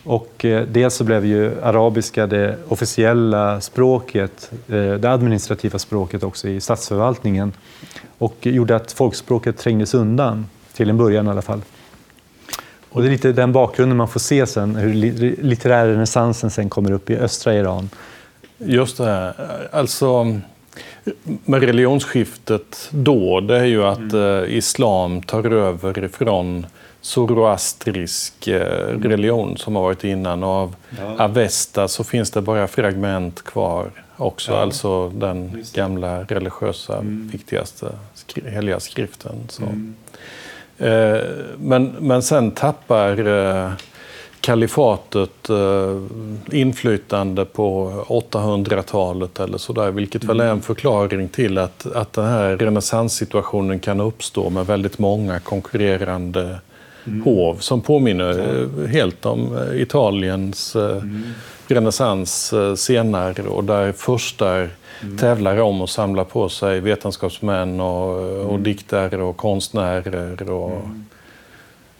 och 0.05 0.45
eh, 0.45 0.67
dels 0.67 0.95
så 0.95 1.05
blev 1.05 1.27
ju 1.27 1.63
arabiska 1.63 2.27
det 2.27 2.57
officiella 2.69 3.61
språket, 3.61 4.51
eh, 4.69 4.93
det 4.93 5.11
administrativa 5.11 5.79
språket 5.79 6.23
också 6.23 6.49
i 6.49 6.61
statsförvaltningen 6.61 7.53
och 8.19 8.37
gjorde 8.41 8.77
att 8.77 8.93
folkspråket 8.93 9.59
trängdes 9.59 9.95
undan, 9.95 10.47
till 10.73 10.91
en 10.91 10.97
början 10.97 11.27
i 11.27 11.31
alla 11.31 11.43
fall. 11.43 11.61
Och 12.91 13.03
det 13.03 13.09
är 13.09 13.11
lite 13.11 13.33
den 13.33 13.53
bakgrunden 13.53 13.97
man 13.97 14.09
får 14.09 14.21
se 14.21 14.47
sen, 14.47 14.77
hur 14.77 14.95
litterär 15.43 15.87
renässansen 15.87 16.51
sen 16.51 16.69
kommer 16.69 16.93
upp 16.93 17.11
i 17.11 17.17
östra 17.17 17.55
Iran. 17.55 17.91
Just 18.59 18.97
det. 18.97 19.35
Alltså, 19.73 20.41
med 21.45 21.63
religionsskiftet 21.63 22.89
då, 22.91 23.41
det 23.41 23.59
är 23.59 23.65
ju 23.65 23.85
att 23.85 23.99
mm. 23.99 24.45
eh, 24.45 24.57
islam 24.57 25.23
tar 25.23 25.53
över 25.53 26.05
ifrån 26.05 26.67
zoroastrisk 27.01 28.49
eh, 28.49 28.89
mm. 28.89 29.03
religion 29.03 29.57
som 29.57 29.77
har 29.77 29.83
varit 29.83 30.05
innan. 30.05 30.43
Och 30.43 30.51
av 30.51 30.77
ja. 30.99 31.25
Avesta 31.25 31.89
så 31.89 32.05
finns 32.05 32.31
det 32.31 32.41
bara 32.41 32.69
fragment 32.69 33.43
kvar 33.43 33.91
också, 34.17 34.53
ja. 34.53 34.59
alltså 34.59 35.09
den 35.09 35.65
gamla 35.75 36.23
religiösa 36.23 36.99
mm. 36.99 37.29
viktigaste 37.33 37.93
skri 38.15 38.51
heliga 38.51 38.81
skriften. 38.81 39.37
Så. 39.49 39.63
Mm. 39.63 39.95
Eh, 40.79 41.25
men, 41.59 41.85
men 42.01 42.23
sen 42.23 42.51
tappar 42.51 43.27
eh, 43.27 43.73
kalifatet 44.41 45.51
eh, 45.51 45.97
inflytande 46.53 47.45
på 47.45 47.93
800-talet 48.09 49.41
eller 49.41 49.59
sådär, 49.59 49.91
vilket 49.91 50.23
mm. 50.23 50.37
väl 50.37 50.47
är 50.47 50.51
en 50.51 50.63
förklaring 50.63 51.29
till 51.29 51.59
att, 51.59 51.87
att 51.87 52.13
den 52.13 52.27
här 52.27 52.57
renässanssituationen 52.57 53.81
kan 53.81 54.01
uppstå 54.01 54.51
med 54.51 54.67
väldigt 54.67 54.99
många 54.99 55.41
konkurrerande 55.41 56.59
mm. 57.07 57.23
hov 57.23 57.57
som 57.57 57.81
påminner 57.81 58.69
ja. 58.79 58.87
helt 58.87 59.27
om 59.27 59.57
eh, 59.57 59.83
Italiens 59.83 60.77
eh, 60.77 60.91
mm. 60.91 61.23
renässans 61.69 62.55
senare 62.77 63.43
och 63.43 63.65
där 63.65 63.93
furstar 63.93 64.69
mm. 65.03 65.19
tävlar 65.19 65.61
om 65.61 65.83
att 65.83 65.91
samla 65.91 66.25
på 66.25 66.49
sig 66.49 66.81
vetenskapsmän 66.81 67.81
och, 67.81 68.17
och 68.45 68.51
mm. 68.51 68.63
diktare 68.63 69.23
och 69.23 69.37
konstnärer 69.37 70.51
och 70.51 70.71
mm. 70.71 71.05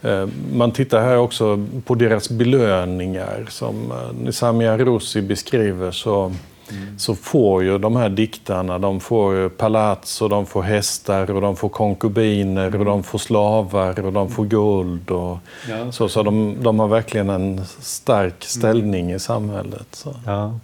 Eh, 0.03 0.29
man 0.53 0.73
tittar 0.73 1.03
här 1.03 1.17
också 1.17 1.67
på 1.85 1.95
deras 1.95 2.31
belöningar. 2.31 3.47
Som 3.49 3.93
eh, 3.93 4.13
Nisamia 4.25 4.79
Rossi 4.79 5.23
beskriver 5.23 5.91
så, 5.91 6.33
mm. 6.73 6.99
så 6.99 7.15
får 7.15 7.63
ju 7.63 7.79
de 7.79 7.97
här 7.97 8.09
diktarna 8.09 8.79
de 8.79 9.01
får 9.01 9.49
palats 9.49 10.23
och 10.23 10.29
de 10.29 10.47
får 10.47 10.63
hästar 10.63 11.31
och 11.31 11.41
de 11.41 11.57
får 11.57 11.69
konkubiner 11.69 12.67
mm. 12.67 12.81
och 12.81 12.87
de 12.87 13.03
får 13.03 13.19
slavar 13.19 14.01
och 14.01 14.13
de 14.13 14.31
får 14.31 14.45
guld. 14.45 15.11
Och, 15.11 15.39
ja. 15.69 15.93
så, 15.93 16.09
så 16.09 16.23
de, 16.23 16.57
de 16.63 16.79
har 16.79 16.89
verkligen 16.89 17.31
en 17.31 17.65
stark 17.81 18.45
ställning 18.45 19.05
mm. 19.05 19.17
i 19.17 19.19
samhället. 19.19 19.87
Så. 19.93 20.15
Ja. 20.27 20.59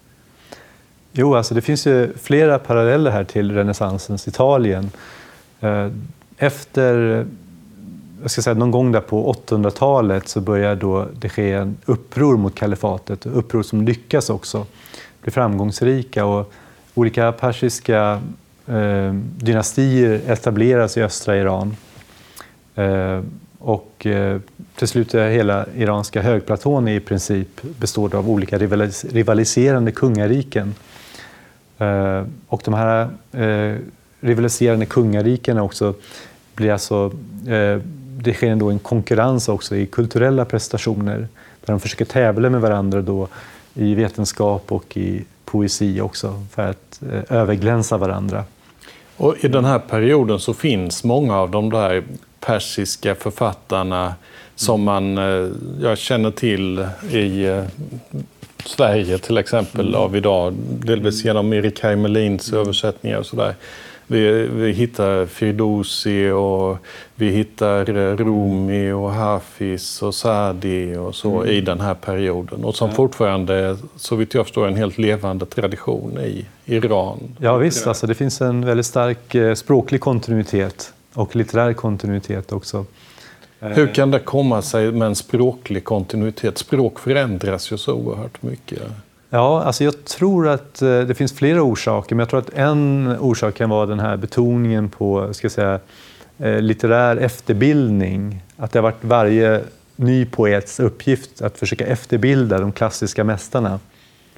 Jo, 1.13 1.35
alltså 1.35 1.55
det 1.55 1.63
finns 1.63 1.87
ju 1.87 2.13
flera 2.23 2.59
paralleller 2.59 3.11
här 3.11 3.25
till 3.25 3.53
renässansens 3.55 4.29
Italien. 4.29 4.91
Eh, 5.61 5.89
efter 6.39 7.27
jag 8.23 8.31
ska 8.31 8.43
säga, 8.43 8.55
någon 8.55 8.71
gång 8.71 8.93
där 8.93 9.01
på 9.01 9.33
800-talet 9.47 10.29
så 10.29 10.41
börjar 10.41 10.77
då 10.77 11.07
det 11.19 11.29
ske 11.29 11.53
en 11.53 11.77
uppror 11.85 12.37
mot 12.37 12.55
kalifatet, 12.55 13.27
uppror 13.27 13.63
som 13.63 13.83
lyckas 13.83 14.31
också 14.31 14.67
bli 15.27 15.33
framgångsrika. 15.33 16.25
Och 16.25 16.53
olika 16.95 17.33
persiska 17.33 18.21
eh, 18.67 19.13
dynastier 19.37 20.21
etableras 20.27 20.97
i 20.97 21.03
östra 21.03 21.37
Iran. 21.37 21.77
Eh, 22.75 23.21
och 23.59 24.07
eh, 24.07 24.41
till 24.77 24.89
slut 24.89 25.15
är 25.15 25.31
hela 25.31 25.67
iranska 25.77 26.23
högplatån 26.23 26.89
i 26.89 27.01
princip 27.01 27.49
består 27.63 28.15
av 28.15 28.31
olika 28.31 28.59
rivalis 28.59 29.05
rivaliserande 29.05 29.93
kungariken. 29.93 30.75
Eh, 31.79 32.23
och 32.49 32.63
de 32.65 32.75
här 32.75 33.09
eh, 33.33 33.79
rivaliserande 34.21 34.87
kungariken 34.87 35.59
också 35.59 35.95
blir 36.55 36.73
alltså 36.73 37.13
eh, 37.47 37.81
det 38.21 38.35
sker 38.35 38.51
ändå 38.51 38.71
en 38.71 38.79
konkurrens 38.79 39.49
också 39.49 39.77
i 39.77 39.87
kulturella 39.87 40.45
prestationer 40.45 41.19
där 41.65 41.73
de 41.73 41.81
försöker 41.81 42.05
tävla 42.05 42.51
med 42.51 42.61
varandra 42.61 43.03
då 43.03 43.29
i 43.77 43.95
vetenskap 43.95 44.73
och 44.73 44.97
i 44.97 45.25
poesi 45.45 46.01
också 46.01 46.43
för 46.51 46.71
att 46.71 47.01
eh, 47.13 47.37
överglänsa 47.37 47.97
varandra. 47.97 48.45
Och 49.17 49.45
I 49.45 49.49
den 49.49 49.65
här 49.65 49.79
perioden 49.79 50.39
så 50.39 50.55
finns 50.55 51.05
många 51.05 51.37
av 51.37 51.51
de 51.51 51.71
där 51.71 52.05
persiska 52.41 53.15
författarna 53.15 54.15
som 54.55 54.83
man 54.83 55.19
eh, 55.19 55.49
jag 55.81 55.99
känner 55.99 56.31
till 56.31 56.87
i 57.11 57.45
eh, 57.45 57.65
Sverige 58.65 59.19
till 59.19 59.39
exempel 59.39 59.89
mm. 59.89 60.01
av 60.01 60.17
idag. 60.17 60.55
Delvis 60.69 61.25
genom 61.25 61.53
Erik 61.53 61.81
Heimelins 61.81 62.49
mm. 62.49 62.61
översättningar 62.61 63.19
och 63.19 63.27
sådär. 63.27 63.55
Vi, 64.07 64.49
vi 64.49 64.73
hittar 64.73 65.27
Firdousi 65.27 66.31
och 66.31 66.79
vi 67.15 67.31
hittar 67.31 67.97
eh, 67.97 68.17
Rumi 68.17 68.93
och 68.93 69.13
Hafiz 69.13 70.03
och 70.03 70.15
Sadi 70.15 70.97
och 70.97 71.15
så 71.15 71.41
mm. 71.41 71.55
i 71.55 71.61
den 71.61 71.81
här 71.81 71.95
perioden. 71.95 72.65
Och 72.65 72.75
som 72.75 72.89
ja. 72.89 72.95
fortfarande, 72.95 73.77
så 73.97 74.17
vitt 74.17 74.35
jag 74.35 74.47
förstår, 74.47 74.69
en 74.69 74.77
helt 74.77 74.99
levande 74.99 75.47
tradition 75.47 76.19
i 76.19 76.47
Iran. 76.65 77.37
Ja 77.41 77.57
visst, 77.57 77.87
alltså 77.87 78.07
det 78.07 78.15
finns 78.15 78.41
en 78.41 78.67
väldigt 78.67 78.87
stark 78.87 79.35
eh, 79.35 79.55
språklig 79.55 80.01
kontinuitet 80.01 80.93
och 81.15 81.37
litterär 81.37 81.73
kontinuitet 81.73 82.53
också. 82.53 82.85
Hur 83.59 83.95
kan 83.95 84.11
det 84.11 84.19
komma 84.19 84.63
sig 84.63 84.93
med 84.93 85.07
en 85.07 85.15
språklig 85.15 85.85
kontinuitet? 85.85 86.59
Språk 86.59 86.99
förändras 86.99 87.73
ju 87.73 87.79
så 87.79 87.95
oerhört 87.95 88.43
mycket. 88.43 88.83
Ja, 89.31 89.63
alltså 89.63 89.85
jag 89.85 90.05
tror 90.05 90.49
att 90.49 90.83
eh, 90.83 91.01
det 91.01 91.15
finns 91.15 91.33
flera 91.33 91.63
orsaker, 91.63 92.15
men 92.15 92.19
jag 92.19 92.29
tror 92.29 92.41
att 92.41 92.55
en 92.55 93.17
orsak 93.21 93.55
kan 93.55 93.71
vara 93.71 93.87
den 93.87 94.01
här 94.01 94.17
betoningen 94.17 94.89
på 94.89 95.35
ska 95.35 95.51
säga, 95.51 95.81
eh, 96.39 96.61
litterär 96.61 97.17
efterbildning. 97.17 98.43
Att 98.57 98.73
det 98.73 98.79
har 98.79 98.83
varit 98.83 99.05
varje 99.05 99.63
ny 99.97 100.25
poets 100.25 100.81
uppgift 100.81 101.43
att 101.43 101.59
försöka 101.59 101.87
efterbilda 101.87 102.59
de 102.59 102.73
klassiska 102.73 103.25
mästarna. 103.25 103.81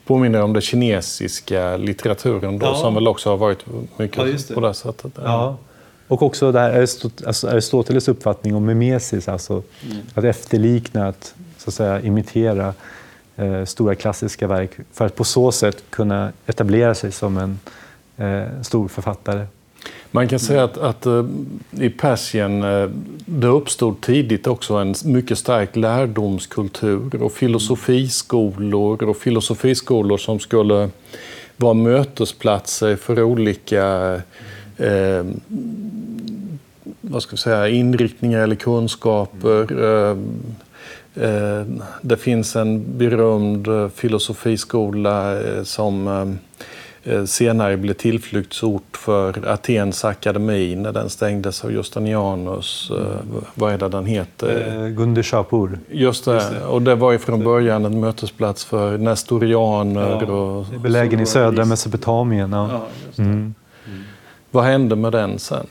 Påminner 0.07 0.43
om 0.43 0.53
den 0.53 0.63
kinesiska 0.63 1.77
litteraturen 1.77 2.59
då, 2.59 2.67
ja. 2.67 2.75
som 2.75 2.95
väl 2.95 3.09
också 3.09 3.31
har 3.31 3.37
varit 3.37 3.65
mycket 3.97 4.49
ja, 4.49 4.55
på 4.55 4.61
det 4.61 4.75
sättet. 4.75 5.13
Ja. 5.17 5.57
Och 6.09 6.23
också 6.23 6.53
det 6.53 6.61
här 6.61 6.81
alltså 7.27 7.49
Aristoteles 7.49 8.09
uppfattning 8.09 8.55
om 8.55 8.67
mimesis, 8.67 9.29
alltså 9.29 9.53
mm. 9.53 9.97
att 10.15 10.25
efterlikna, 10.25 11.09
att, 11.09 11.35
så 11.59 11.71
att 11.71 11.75
säga, 11.75 12.01
imitera 12.01 12.75
Eh, 13.39 13.65
stora 13.65 13.95
klassiska 13.95 14.47
verk 14.47 14.71
för 14.93 15.07
att 15.07 15.17
på 15.17 15.25
så 15.25 15.53
sätt 15.53 15.85
kunna 15.91 16.33
etablera 16.47 16.95
sig 16.95 17.13
som 17.13 17.39
en 17.39 17.59
eh, 18.17 18.63
stor 18.63 18.89
författare. 18.89 19.47
Man 20.11 20.29
kan 20.29 20.39
säga 20.39 20.65
att, 20.65 20.79
att 20.79 21.07
eh, 21.07 21.25
i 21.71 21.91
Persien 21.91 22.63
eh, 22.63 22.89
det 23.27 23.47
uppstod 23.47 24.01
tidigt 24.01 24.47
också 24.47 24.75
en 24.75 24.95
mycket 25.05 25.39
stark 25.39 25.77
lärdomskultur 25.77 27.23
och 27.23 27.33
filosofiskolor 27.33 29.03
och 29.03 29.17
filosofiskolor 29.17 30.17
som 30.17 30.41
skulle 30.41 30.91
vara 31.57 31.75
mötesplatser 31.75 32.97
för 32.97 33.23
olika 33.23 34.15
eh, 34.77 35.25
vad 37.01 37.23
ska 37.23 37.31
vi 37.31 37.43
säga, 37.43 37.69
inriktningar 37.69 38.41
eller 38.41 38.57
kunskaper. 38.57 39.85
Eh, 39.85 40.17
det 42.03 42.17
finns 42.17 42.57
en 42.57 42.99
berömd 42.99 43.69
eh, 43.69 43.89
filosofiskola 43.89 45.41
eh, 45.41 45.63
som 45.63 46.39
senare 47.27 47.77
blev 47.77 47.95
tillflyktsort 47.95 48.97
för 48.97 49.49
Atens 49.49 50.05
akademi 50.05 50.77
när 50.77 50.93
den 50.93 51.11
stängdes 51.11 51.65
av 51.65 51.73
Justinianus. 51.73 52.93
Vad 53.55 53.73
är 53.73 53.79
det 53.79 53.89
den 53.89 54.07
heter? 54.07 54.85
Eh, 54.85 54.89
Gunder 54.89 55.23
Shapur. 55.23 55.79
Just 55.91 56.25
det. 56.25 56.35
Just 56.35 56.51
det. 56.51 56.65
Och 56.65 56.83
det 56.83 56.95
var 56.95 57.13
ju 57.13 57.19
från 57.19 57.45
början 57.45 57.85
en 57.85 58.01
mötesplats 58.01 58.65
för 58.65 58.99
nestorianer. 58.99 60.25
Ja, 60.27 60.33
och, 60.33 60.67
belägen 60.81 61.21
i 61.21 61.27
södra 61.27 61.65
Mesopotamien. 61.65 62.53
Ja. 62.53 62.69
ja 62.73 62.87
mm. 63.23 63.55
Mm. 63.87 64.03
Vad 64.51 64.65
hände 64.65 64.97
med 64.97 65.13
den 65.13 65.39
sen? 65.39 65.67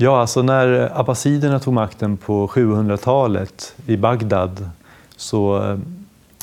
Ja, 0.00 0.20
alltså 0.20 0.42
när 0.42 1.00
abbasiderna 1.00 1.60
tog 1.60 1.74
makten 1.74 2.16
på 2.16 2.46
700-talet 2.46 3.74
i 3.86 3.96
Bagdad 3.96 4.70
så 5.16 5.58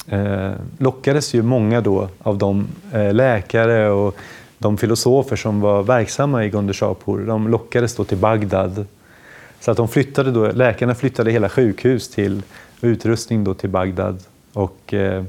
eh, 0.08 0.52
lockades 0.78 1.34
ju 1.34 1.42
många 1.42 1.82
då 1.82 2.10
av 2.24 2.38
de 2.38 2.68
eh, 2.94 3.14
läkare 3.14 3.90
och 3.90 4.16
de 4.58 4.78
filosofer 4.78 5.36
som 5.36 5.62
var 5.62 5.84
verksamma 5.84 6.46
i 6.46 6.50
Gondeshapur, 6.50 7.28
de 7.28 7.48
lockades 7.48 7.96
då 7.96 8.04
till 8.04 8.18
Bagdad. 8.18 8.86
Så 9.60 9.72
att 9.72 9.78
de 9.78 9.88
flyttade 9.88 10.32
då, 10.32 10.52
läkarna 10.52 10.96
flyttade 10.96 11.32
hela 11.32 11.50
sjukhus 11.50 12.10
till 12.10 12.42
utrustning 12.82 13.44
då 13.44 13.54
till 13.54 13.70
Bagdad 13.70 14.20
och 14.54 14.94
eh, 14.94 15.24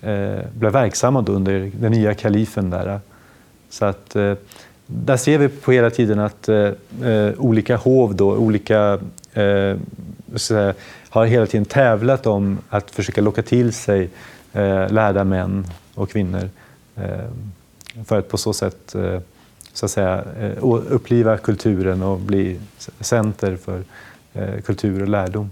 eh, 0.00 0.40
blev 0.54 0.72
verksamma 0.72 1.22
då 1.22 1.32
under 1.32 1.70
den 1.74 1.92
nya 1.92 2.14
kalifen 2.14 2.70
där. 2.70 3.00
Så 3.70 3.84
att 3.84 4.16
eh, 4.16 4.34
där 4.94 5.16
ser 5.16 5.38
vi 5.38 5.48
på 5.48 5.72
hela 5.72 5.90
tiden 5.90 6.18
att 6.18 6.48
eh, 6.48 6.56
eh 7.02 7.32
olika 7.38 7.76
hov, 7.76 8.14
då, 8.16 8.36
olika, 8.36 8.98
eh, 9.32 9.76
säga, 10.36 10.74
har 11.08 11.26
hela 11.26 11.46
tiden 11.46 11.64
tävlat 11.64 12.26
om 12.26 12.58
att 12.68 12.90
försöka 12.90 13.20
locka 13.20 13.42
till 13.42 13.72
sig 13.72 14.10
eh, 14.52 14.92
lärda 14.92 15.24
män 15.24 15.66
och 15.94 16.10
kvinnor 16.10 16.48
eh, 16.96 17.04
för 18.04 18.18
att 18.18 18.28
på 18.28 18.38
så 18.38 18.52
sätt 18.52 18.94
eh, 18.94 19.20
så 19.72 19.86
att 19.86 19.90
säga, 19.90 20.24
eh, 20.40 20.52
uppliva 20.88 21.38
kulturen 21.38 22.02
och 22.02 22.18
bli 22.18 22.60
center 23.00 23.56
för 23.56 23.82
eh, 24.32 24.60
kultur 24.60 25.02
och 25.02 25.08
lärdom. 25.08 25.50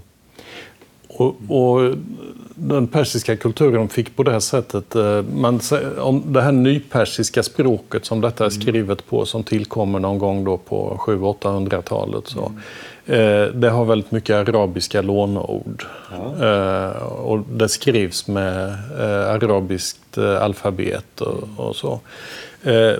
Och, 1.17 1.35
och, 1.47 1.95
den 2.55 2.87
persiska 2.87 3.35
kulturen 3.35 3.89
fick 3.89 4.15
på 4.15 4.23
det 4.23 4.31
här 4.31 4.39
sättet, 4.39 4.95
eh, 4.95 5.21
man, 5.21 5.59
om 5.97 6.23
det 6.25 6.41
här 6.41 6.51
nypersiska 6.51 7.43
språket 7.43 8.05
som 8.05 8.21
detta 8.21 8.45
är 8.45 8.49
mm. 8.49 8.61
skrivet 8.61 9.07
på, 9.09 9.25
som 9.25 9.43
tillkommer 9.43 9.99
någon 9.99 10.19
gång 10.19 10.43
då 10.43 10.57
på 10.57 11.01
700-800-talet. 11.05 12.27
Så, 12.27 12.39
mm. 12.45 12.59
Eh, 13.05 13.47
det 13.53 13.69
har 13.69 13.85
väldigt 13.85 14.11
mycket 14.11 14.35
arabiska 14.35 15.01
låneord. 15.01 15.85
Ja. 16.11 16.47
Eh, 16.47 17.03
och 17.03 17.39
det 17.39 17.69
skrivs 17.69 18.27
med 18.27 18.77
arabiskt 19.27 20.17
alfabet 20.17 21.21
och, 21.21 21.67
och 21.67 21.75
så. 21.75 21.99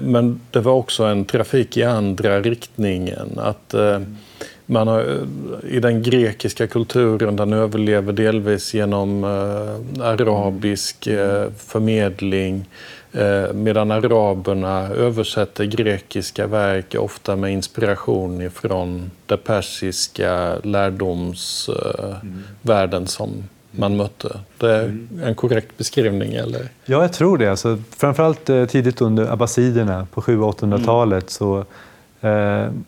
Men 0.01 0.41
det 0.51 0.59
var 0.59 0.73
också 0.73 1.03
en 1.03 1.25
trafik 1.25 1.77
i 1.77 1.83
andra 1.83 2.41
riktningen. 2.41 3.39
att 3.39 3.73
mm 3.73 4.17
man 4.65 4.87
har, 4.87 5.27
I 5.63 5.79
den 5.79 6.03
grekiska 6.03 6.67
kulturen, 6.67 7.35
den 7.35 7.53
överlever 7.53 8.13
delvis 8.13 8.73
genom 8.73 9.23
eh, 9.23 10.05
arabisk 10.05 11.07
eh, 11.07 11.45
förmedling. 11.57 12.65
Eh, 13.13 13.53
medan 13.53 13.91
araberna 13.91 14.87
översätter 14.87 15.65
grekiska 15.65 16.47
verk 16.47 16.95
ofta 16.95 17.35
med 17.35 17.51
inspiration 17.51 18.41
ifrån 18.41 19.11
den 19.25 19.37
persiska 19.37 20.55
lärdomsvärlden 20.63 23.07
som 23.07 23.43
man 23.71 23.97
mötte. 23.97 24.39
Det 24.57 24.71
är 24.71 24.97
en 25.23 25.35
korrekt 25.35 25.77
beskrivning, 25.77 26.33
eller? 26.33 26.61
Ja, 26.85 27.01
jag 27.01 27.13
tror 27.13 27.37
det. 27.37 27.47
Alltså, 27.47 27.77
framförallt 27.97 28.45
tidigt 28.45 29.01
under 29.01 29.33
abbasiderna 29.33 30.07
på 30.13 30.21
700-800-talet 30.21 31.29
så 31.29 31.57
Eh, 31.57 31.63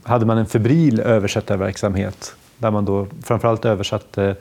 hade 0.04 0.26
man 0.26 0.38
en 0.38 0.46
febril 0.46 1.00
översättarverksamhet 1.00 2.36
där 2.58 2.72
man 2.72 2.86
då 2.86 3.08
framförallt 3.24 3.66
översatte 3.66 4.36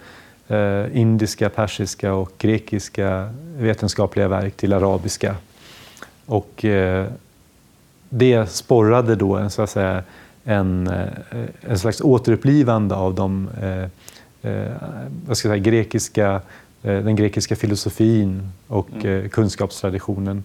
eh, 0.48 0.96
indiska, 0.96 1.50
persiska 1.50 2.14
och 2.14 2.32
grekiska 2.38 3.30
vetenskapliga 3.56 4.28
verk 4.28 4.56
till 4.56 4.72
arabiska. 4.72 5.36
Och 6.26 6.64
eh, 6.64 7.06
det 8.08 8.50
sporrade 8.50 9.16
då 9.16 9.36
en, 9.36 9.50
så 9.50 9.62
att 9.62 9.70
säga, 9.70 10.02
en, 10.44 10.90
en 11.60 11.78
slags 11.78 12.00
återupplivande 12.00 12.94
av 12.94 13.14
de 13.14 13.48
vad 15.26 15.36
ska 15.36 15.48
jag 15.48 15.54
säga, 15.54 15.56
grekiska, 15.56 16.40
den 16.82 17.16
grekiska 17.16 17.56
filosofin 17.56 18.48
och 18.68 18.88
mm. 19.04 19.28
kunskapstraditionen 19.28 20.44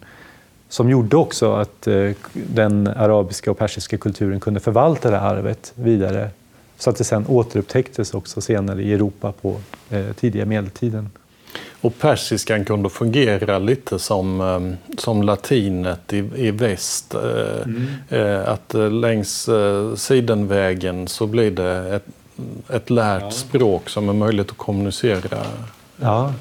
som 0.68 0.90
gjorde 0.90 1.16
också 1.16 1.52
att 1.52 1.86
eh, 1.86 2.10
den 2.32 2.86
arabiska 2.86 3.50
och 3.50 3.58
persiska 3.58 3.98
kulturen 3.98 4.40
kunde 4.40 4.60
förvalta 4.60 5.10
det 5.10 5.20
arvet 5.20 5.72
vidare 5.74 6.30
så 6.78 6.90
att 6.90 6.96
det 6.96 7.04
sen 7.04 7.24
återupptäcktes 7.28 8.14
också 8.14 8.40
senare 8.40 8.82
i 8.82 8.92
Europa 8.92 9.32
på 9.42 9.56
eh, 9.90 10.12
tidiga 10.12 10.46
medeltiden. 10.46 11.10
Och 11.80 11.98
persiskan 11.98 12.64
kunde 12.64 12.90
fungera 12.90 13.58
lite 13.58 13.98
som, 13.98 14.40
eh, 14.40 14.96
som 14.98 15.22
latinet 15.22 16.12
i, 16.12 16.30
i 16.36 16.50
väst. 16.50 17.14
Mm. 17.64 18.44
Att 18.46 18.74
längs 18.92 19.48
sidenvägen 19.96 21.08
så 21.08 21.26
blir 21.26 21.50
det 21.50 21.94
ett, 21.94 22.06
ett 22.68 22.90
lärt 22.90 23.22
ja. 23.22 23.30
språk 23.30 23.88
som 23.88 24.08
är 24.08 24.12
möjligt 24.12 24.50
att 24.50 24.56
kommunicera. 24.56 25.38
Ja, 25.96 26.32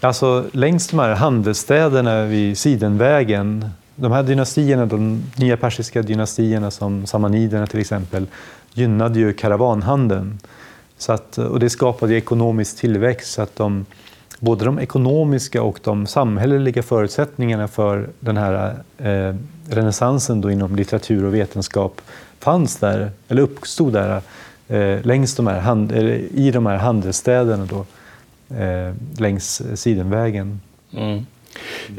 Alltså 0.00 0.44
längs 0.52 0.88
de 0.88 0.98
här 0.98 1.14
handelsstäderna 1.14 2.24
vid 2.24 2.58
Sidenvägen, 2.58 3.70
de 3.96 4.12
här 4.12 4.22
dynastierna, 4.22 4.86
de 4.86 5.22
nya 5.36 5.56
persiska 5.56 6.02
dynastierna 6.02 6.70
som 6.70 7.06
samaniderna 7.06 7.66
till 7.66 7.80
exempel, 7.80 8.26
gynnade 8.72 9.18
ju 9.18 9.32
karavanhandeln. 9.32 10.38
Så 10.98 11.12
att, 11.12 11.38
och 11.38 11.60
det 11.60 11.70
skapade 11.70 12.14
ekonomisk 12.14 12.76
tillväxt 12.76 13.32
så 13.32 13.42
att 13.42 13.56
de 13.56 13.86
både 14.40 14.64
de 14.64 14.78
ekonomiska 14.78 15.62
och 15.62 15.80
de 15.84 16.06
samhälleliga 16.06 16.82
förutsättningarna 16.82 17.68
för 17.68 18.08
den 18.20 18.36
här 18.36 18.74
eh, 18.98 19.34
renässansen 19.68 20.40
då 20.40 20.50
inom 20.50 20.76
litteratur 20.76 21.24
och 21.24 21.34
vetenskap 21.34 22.00
fanns 22.38 22.76
där, 22.76 23.10
eller 23.28 23.42
uppstod 23.42 23.92
där 23.92 24.22
eh, 24.68 25.02
längs 25.02 25.34
de 25.34 25.46
här 25.46 25.60
hand, 25.60 25.92
i 25.92 26.50
de 26.50 26.66
här 26.66 26.76
handelsstäderna 26.76 27.64
då, 27.64 27.84
eh, 28.50 28.94
längs 29.18 29.62
Sidenvägen. 29.74 30.60
Mm. 30.92 31.26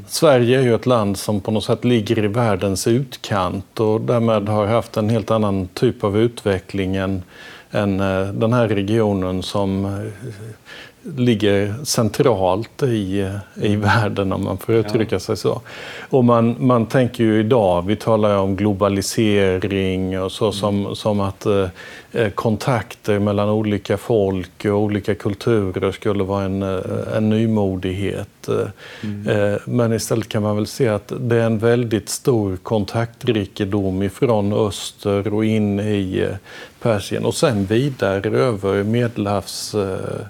Sverige 0.08 0.60
är 0.60 0.64
ju 0.64 0.76
ett 0.76 0.86
land 0.86 1.18
som 1.18 1.42
på 1.42 1.52
något 1.52 1.64
sätt 1.64 1.86
ligger 1.86 2.24
i 2.24 2.28
världens 2.28 2.88
utkant 2.88 3.80
och 3.80 4.02
därmed 4.02 4.50
har 4.50 4.68
haft 4.68 4.98
en 4.98 5.10
helt 5.10 5.32
annan 5.32 5.68
typ 5.68 6.04
av 6.04 6.18
utveckling 6.18 6.96
än, 6.96 7.24
än 7.72 8.00
eh, 8.00 8.28
den 8.28 8.54
här 8.54 8.68
regionen 8.68 9.44
som 9.44 9.86
eh, 9.86 10.12
ligger 11.16 11.76
centralt 11.84 12.84
i, 12.84 13.30
i 13.56 13.76
världen 13.76 14.34
om 14.34 14.44
man 14.44 14.58
får 14.58 14.76
uttrycka 14.76 15.16
ja. 15.16 15.20
sig 15.20 15.38
så. 15.38 15.62
Och 16.10 16.26
man, 16.26 16.56
man 16.60 16.86
tänker 16.86 17.24
ju 17.24 17.40
idag, 17.40 17.88
vi 17.88 17.96
talar 17.96 18.38
om 18.38 18.56
globalisering 18.56 20.22
och 20.22 20.32
så 20.32 20.46
mm. 20.46 20.54
som, 20.54 20.96
som 20.96 21.20
att 21.20 21.46
eh, 21.46 21.68
eh, 22.12 22.30
kontakter 22.30 23.20
mellan 23.20 23.50
olika 23.50 23.98
folk 23.98 24.66
och 24.66 24.80
olika 24.80 25.16
kulturer 25.16 25.92
skulle 25.92 26.24
vara 26.24 26.44
en, 26.44 26.64
eh, 26.64 26.80
en 27.16 27.30
nymodighet. 27.30 28.50
Mm. 29.04 29.28
Eh, 29.28 29.60
men 29.66 29.94
istället 29.94 30.30
kan 30.30 30.44
man 30.44 30.56
väl 30.56 30.68
se 30.68 30.88
att 30.88 31.12
det 31.20 31.36
är 31.36 31.46
en 31.46 31.58
väldigt 31.58 32.10
stor 32.10 32.58
kontaktrikedom 32.58 34.04
ifrån 34.04 34.54
öster 34.54 35.34
och 35.34 35.46
in 35.46 35.80
i 35.80 36.28
Persien 36.82 37.26
och 37.26 37.36
sen 37.36 37.66
vidare 37.66 38.38
över 38.38 38.84
Medelhavs 38.84 39.76
Eh, 39.76 40.26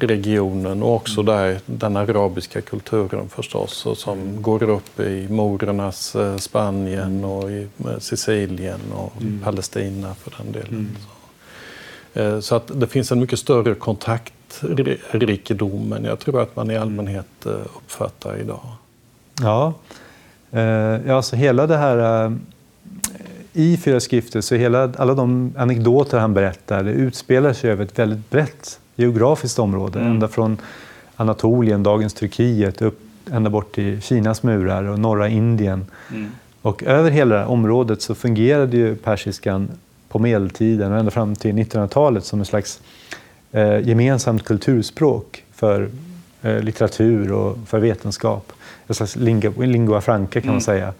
regionen 0.00 0.82
och 0.82 0.94
också 0.94 1.20
mm. 1.20 1.34
där 1.34 1.58
den 1.66 1.96
arabiska 1.96 2.60
kulturen 2.60 3.28
förstås 3.28 3.86
som 3.94 4.20
mm. 4.20 4.42
går 4.42 4.62
upp 4.62 5.00
i 5.00 5.26
morernas 5.30 6.16
eh, 6.16 6.36
Spanien 6.36 7.18
mm. 7.18 7.24
och 7.24 7.50
i 7.50 7.68
Sicilien 7.98 8.80
och 8.94 9.12
mm. 9.20 9.40
Palestina 9.44 10.14
för 10.14 10.34
den 10.38 10.52
delen. 10.52 10.68
Mm. 10.70 10.88
Så. 10.94 11.00
Eh, 12.20 12.40
så 12.40 12.54
att 12.54 12.80
det 12.80 12.86
finns 12.86 13.12
en 13.12 13.20
mycket 13.20 13.38
större 13.38 13.74
kontaktrikedom 13.74 15.92
än 15.92 16.04
jag 16.04 16.18
tror 16.18 16.42
att 16.42 16.56
man 16.56 16.70
i 16.70 16.76
allmänhet 16.76 17.46
uppfattar 17.76 18.40
idag. 18.40 18.66
Ja, 19.40 19.74
ja 20.50 21.14
alltså 21.14 21.36
hela 21.36 21.66
det 21.66 21.76
här 21.76 22.32
i 23.52 23.76
Fyra 23.76 24.00
skrifter 24.00 24.40
så 24.40 24.54
hela, 24.54 24.92
alla 24.96 25.14
de 25.14 25.54
anekdoter 25.56 26.18
han 26.18 26.34
berättar 26.34 26.82
det 26.82 26.90
utspelar 26.90 27.52
sig 27.52 27.70
över 27.70 27.84
ett 27.84 27.98
väldigt 27.98 28.30
brett 28.30 28.78
geografiskt 29.02 29.58
område. 29.58 29.98
Mm. 29.98 30.12
Ända 30.12 30.28
från 30.28 30.58
Anatolien, 31.16 31.82
dagens 31.82 32.14
Turkiet, 32.14 32.82
upp 32.82 33.00
ända 33.30 33.50
bort 33.50 33.74
till 33.74 34.02
Kinas 34.02 34.42
murar 34.42 34.84
och 34.84 34.98
norra 34.98 35.28
Indien. 35.28 35.86
Mm. 36.10 36.30
Och 36.62 36.82
över 36.82 37.10
hela 37.10 37.46
området 37.46 38.02
så 38.02 38.14
fungerade 38.14 38.76
ju 38.76 38.96
persiskan 38.96 39.68
på 40.08 40.18
medeltiden 40.18 40.92
och 40.92 40.98
ända 40.98 41.10
fram 41.10 41.36
till 41.36 41.54
1900-talet 41.54 42.24
som 42.24 42.38
en 42.38 42.44
slags 42.44 42.80
eh, 43.52 43.88
gemensamt 43.88 44.44
kulturspråk 44.44 45.44
för 45.52 45.88
eh, 46.42 46.60
litteratur 46.60 47.32
och 47.32 47.58
för 47.66 47.78
vetenskap. 47.78 48.52
En 48.86 48.94
slags 48.94 49.16
lingua, 49.16 49.52
lingua 49.56 50.00
franca 50.00 50.40
kan 50.40 50.42
mm. 50.42 50.54
man 50.54 50.60
säga. 50.60 50.92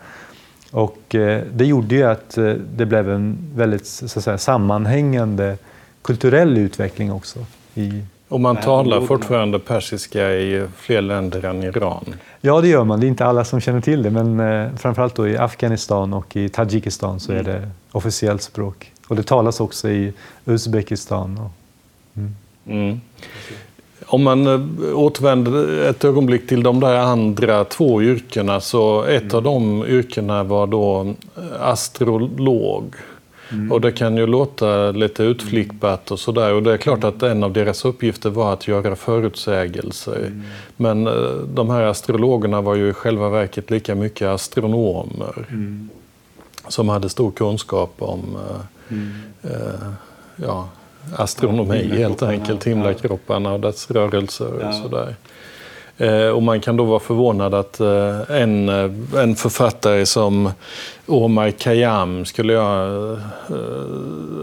Och 0.71 1.15
eh, 1.15 1.43
det 1.53 1.65
gjorde 1.65 1.95
ju 1.95 2.03
att 2.03 2.39
eh, 2.39 2.55
det 2.77 2.87
blev 2.87 3.11
en 3.11 3.39
väldigt 3.55 3.87
så 3.87 4.05
att 4.19 4.25
säga, 4.25 4.39
sammanhängande 4.39 5.59
kulturell 6.03 6.59
utveckling 6.59 7.13
också. 7.13 7.39
I 7.75 8.03
och 8.33 8.41
man 8.41 8.57
talar 8.57 9.01
fortfarande 9.01 9.59
persiska 9.59 10.33
i 10.33 10.67
fler 10.77 11.03
länder 11.03 11.45
än 11.45 11.63
Iran? 11.63 12.15
Ja, 12.41 12.61
det 12.61 12.69
gör 12.69 12.85
man. 12.85 13.01
Det 13.01 13.07
är 13.07 13.09
inte 13.09 13.27
alla 13.27 13.45
som 13.45 13.61
känner 13.61 13.81
till 13.81 14.03
det, 14.03 14.11
men 14.11 14.41
eh, 14.41 14.77
framförallt 14.77 15.15
då 15.15 15.29
i 15.29 15.37
Afghanistan 15.37 16.13
och 16.13 16.37
i 16.37 16.49
Tadzjikistan 16.49 17.21
så 17.21 17.33
mm. 17.33 17.47
är 17.47 17.53
det 17.53 17.69
officiellt 17.93 18.43
språk. 18.43 18.93
Och 19.09 19.17
det 19.17 19.23
talas 19.23 19.61
också 19.61 19.91
i 19.91 20.13
Uzbekistan. 20.45 21.39
Och, 21.39 21.51
mm. 22.17 22.35
Mm. 22.67 23.01
Om 24.07 24.23
man 24.23 24.47
eh, 24.47 24.99
återvänder 24.99 25.89
ett 25.91 26.05
ögonblick 26.05 26.47
till 26.47 26.63
de 26.63 26.81
där 26.81 26.95
andra 26.95 27.65
två 27.65 28.03
yrkena 28.03 28.61
så 28.61 29.03
ett 29.03 29.23
mm. 29.23 29.37
av 29.37 29.43
de 29.43 29.87
yrkena 29.87 30.43
var 30.43 30.67
då 30.67 31.15
astrolog. 31.61 32.95
Mm. 33.53 33.73
Och 33.73 33.81
det 33.81 33.93
kan 33.93 34.17
ju 34.17 34.27
låta 34.27 34.91
lite 34.91 35.23
utflippat 35.23 36.11
och 36.11 36.19
sådär. 36.19 36.55
Och 36.55 36.63
det 36.63 36.73
är 36.73 36.77
klart 36.77 37.05
att 37.05 37.23
en 37.23 37.45
av 37.45 37.53
deras 37.53 37.85
uppgifter 37.85 38.31
var 38.31 38.53
att 38.53 38.69
göra 38.69 38.97
förutsägelser. 38.97 40.19
Mm. 40.19 40.43
Men 40.77 41.07
eh, 41.07 41.13
de 41.55 41.71
här 41.71 41.83
astrologerna 41.83 42.61
var 42.61 42.75
ju 42.75 42.89
i 42.89 42.93
själva 42.93 43.29
verket 43.29 43.71
lika 43.71 43.95
mycket 43.95 44.29
astronomer. 44.29 45.47
Mm. 45.49 45.89
Som 46.69 46.89
hade 46.89 47.09
stor 47.09 47.31
kunskap 47.31 47.95
om 47.99 48.37
eh, 48.91 49.51
eh, 49.51 49.93
ja, 50.37 50.69
astronomi 51.17 51.89
helt 51.97 52.23
enkelt, 52.23 52.65
himlakropparna 52.65 53.53
och 53.53 53.61
dess 53.61 53.91
rörelser 53.91 54.69
och 54.69 54.75
sådär. 54.75 55.17
Eh, 55.99 56.29
och 56.29 56.43
man 56.43 56.61
kan 56.61 56.77
då 56.77 56.85
vara 56.85 57.01
förvånad 57.01 57.55
att 57.55 57.81
eh, 57.81 58.21
en, 58.29 58.69
eh, 58.69 59.21
en 59.23 59.37
författare 59.37 60.07
som 60.07 60.51
Omar 61.07 61.51
Khayyam 61.51 62.25
skulle 62.25 62.53
jag... 62.53 63.19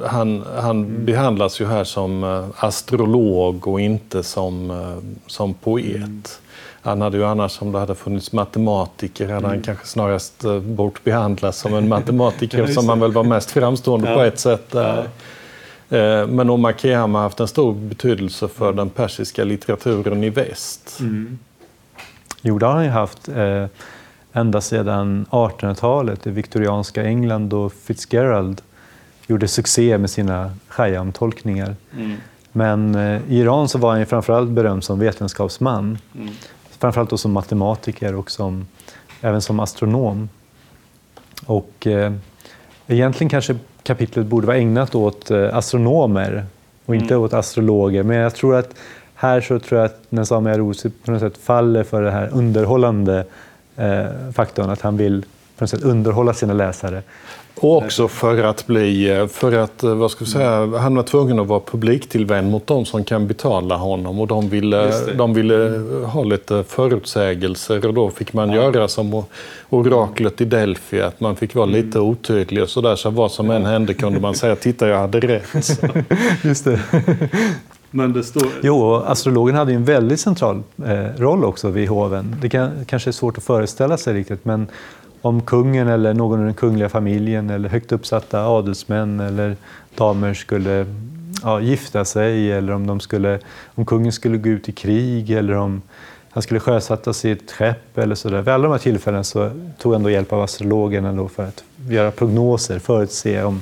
Han, 0.05 0.43
han 0.55 0.77
mm. 0.83 1.05
behandlas 1.05 1.61
ju 1.61 1.65
här 1.65 1.83
som 1.83 2.43
astrolog 2.55 3.67
och 3.67 3.81
inte 3.81 4.23
som, 4.23 4.81
som 5.27 5.53
poet. 5.53 5.95
Mm. 5.95 6.21
Han 6.81 7.01
hade 7.01 7.17
ju 7.17 7.25
annars, 7.25 7.61
om 7.61 7.71
det 7.71 7.79
hade 7.79 7.95
funnits 7.95 8.31
matematiker, 8.31 9.25
hade 9.25 9.37
mm. 9.37 9.49
han 9.49 9.61
kanske 9.61 9.87
snarast 9.87 10.43
bort 10.61 11.03
behandlas 11.03 11.57
som 11.57 11.73
en 11.73 11.87
matematiker 11.87 12.67
som 12.73 12.89
han 12.89 12.99
väl 12.99 13.11
var 13.11 13.23
mest 13.23 13.51
framstående 13.51 14.09
ja. 14.09 14.15
på 14.15 14.21
ett 14.21 14.39
sätt. 14.39 14.67
Ja. 14.71 15.03
Men 16.27 16.49
Omar 16.49 16.71
Khayyam 16.71 17.15
har 17.15 17.21
haft 17.21 17.39
en 17.39 17.47
stor 17.47 17.73
betydelse 17.73 18.47
för 18.47 18.73
den 18.73 18.89
persiska 18.89 19.43
litteraturen 19.43 20.23
i 20.23 20.29
väst. 20.29 20.97
Mm. 20.99 21.39
Jo, 22.41 22.59
det 22.59 22.65
har 22.65 22.73
han 22.73 22.83
ju 22.83 22.89
haft 22.89 23.29
eh, 23.29 23.65
ända 24.33 24.61
sedan 24.61 25.25
1800-talet 25.29 26.27
i 26.27 26.31
viktorianska 26.31 27.03
England 27.03 27.49
då 27.49 27.69
Fitzgerald 27.69 28.61
gjorde 29.27 29.47
succé 29.47 29.97
med 29.97 30.09
sina 30.09 30.51
Khayyam-tolkningar. 30.69 31.75
Mm. 31.95 32.17
Men 32.51 32.95
eh, 32.95 33.21
i 33.29 33.39
Iran 33.39 33.69
så 33.69 33.77
var 33.77 33.89
han 33.89 33.99
ju 33.99 34.05
framförallt 34.05 34.49
berömd 34.49 34.83
som 34.83 34.99
vetenskapsman. 34.99 35.97
Mm. 36.15 36.29
Framförallt 36.79 37.09
då 37.09 37.17
som 37.17 37.31
matematiker 37.31 38.15
och 38.15 38.31
som, 38.31 38.67
även 39.21 39.41
som 39.41 39.59
astronom. 39.59 40.29
Och 41.45 41.87
eh, 41.87 42.13
egentligen 42.87 43.29
kanske 43.29 43.57
kapitlet 43.89 44.25
borde 44.25 44.47
vara 44.47 44.57
ägnat 44.57 44.95
åt 44.95 45.31
eh, 45.31 45.55
astronomer 45.55 46.45
och 46.85 46.95
inte 46.95 47.13
mm. 47.13 47.23
åt 47.23 47.33
astrologer. 47.33 48.03
Men 48.03 48.17
jag 48.17 48.35
tror 48.35 48.55
att 48.55 48.75
här 49.15 49.41
så 49.41 49.59
tror 49.59 49.79
jag 49.79 49.85
att 49.85 50.01
Nesami 50.09 50.51
Arousi 50.51 50.89
på 50.89 51.11
något 51.11 51.21
sätt 51.21 51.37
faller 51.37 51.83
för 51.83 52.01
den 52.01 52.13
här 52.13 52.29
underhållande 52.33 53.25
eh, 53.75 54.05
faktorn, 54.33 54.69
att 54.69 54.81
han 54.81 54.97
vill 54.97 55.21
på 55.57 55.63
något 55.63 55.69
sätt 55.69 55.83
underhålla 55.83 56.33
sina 56.33 56.53
läsare. 56.53 57.01
Och 57.61 57.77
också 57.77 58.07
för 58.07 58.43
att 58.43 58.67
bli, 58.67 59.09
eh, 59.09 59.27
för 59.27 59.53
att, 59.53 59.83
eh, 59.83 59.95
vad 59.95 60.11
ska 60.11 60.25
vi 60.25 60.31
säga, 60.31 60.77
han 60.77 60.95
var 60.95 61.03
tvungen 61.03 61.39
att 61.39 61.47
vara 61.47 61.59
publiktillvänd 61.59 62.51
mot 62.51 62.67
de 62.67 62.85
som 62.85 63.03
kan 63.03 63.27
betala 63.27 63.75
honom 63.75 64.19
och 64.19 64.27
de 64.27 64.49
ville, 64.49 64.91
de 65.17 65.33
ville 65.33 65.81
ha 66.05 66.23
lite 66.23 66.63
förutsägelser 66.63 67.87
och 67.87 67.93
då 67.93 68.09
fick 68.09 68.33
man 68.33 68.49
ja. 68.49 68.55
göra 68.55 68.87
som 68.87 69.23
oraklet 69.69 70.41
i 70.41 70.45
Delphi, 70.45 71.01
att 71.01 71.19
man 71.19 71.35
fick 71.35 71.55
vara 71.55 71.67
mm. 71.67 71.85
lite 71.85 71.99
otydlig 71.99 72.63
och 72.63 72.69
sådär, 72.69 72.95
så 72.95 73.09
vad 73.09 73.31
som 73.31 73.49
än 73.49 73.65
hände 73.65 73.93
kunde 73.93 74.19
man 74.19 74.35
säga 74.35 74.55
titta 74.55 74.87
jag 74.87 74.97
hade 74.97 75.19
rätt. 75.19 75.81
Just 76.43 76.65
det. 76.65 76.79
Men 77.91 78.13
det 78.13 78.23
står... 78.23 78.47
Jo, 78.61 78.95
astrologen 78.95 79.55
hade 79.55 79.73
en 79.73 79.85
väldigt 79.85 80.19
central 80.19 80.63
eh, 80.85 81.21
roll 81.21 81.45
också 81.45 81.69
vid 81.69 81.89
hoven. 81.89 82.35
Det 82.41 82.49
kan, 82.49 82.85
kanske 82.85 83.09
är 83.09 83.11
svårt 83.11 83.37
att 83.37 83.43
föreställa 83.43 83.97
sig 83.97 84.13
riktigt, 84.13 84.45
men 84.45 84.67
om 85.21 85.41
kungen 85.41 85.87
eller 85.87 86.13
någon 86.13 86.41
i 86.41 86.43
den 86.43 86.53
kungliga 86.53 86.89
familjen 86.89 87.49
eller 87.49 87.69
högt 87.69 87.91
uppsatta 87.91 88.47
adelsmän 88.47 89.19
eller 89.19 89.55
damer 89.95 90.33
skulle 90.33 90.85
ja, 91.43 91.61
gifta 91.61 92.05
sig 92.05 92.51
eller 92.51 92.73
om, 92.73 92.87
de 92.87 92.99
skulle, 92.99 93.39
om 93.75 93.85
kungen 93.85 94.11
skulle 94.11 94.37
gå 94.37 94.49
ut 94.49 94.69
i 94.69 94.71
krig 94.71 95.31
eller 95.31 95.53
om 95.53 95.81
han 96.31 96.43
skulle 96.43 96.59
sjösätta 96.59 97.13
sitt 97.13 97.51
skepp 97.51 97.97
eller 97.97 98.15
sådär. 98.15 98.41
Vid 98.41 98.53
alla 98.53 98.63
de 98.63 98.71
här 98.71 98.79
tillfällena 98.79 99.23
så 99.23 99.51
tog 99.77 99.93
han 99.93 100.03
då 100.03 100.09
hjälp 100.09 100.33
av 100.33 100.41
astrologerna 100.41 101.27
för 101.27 101.43
att 101.43 101.63
göra 101.89 102.11
prognoser, 102.11 102.79
förutse 102.79 103.43
om 103.43 103.61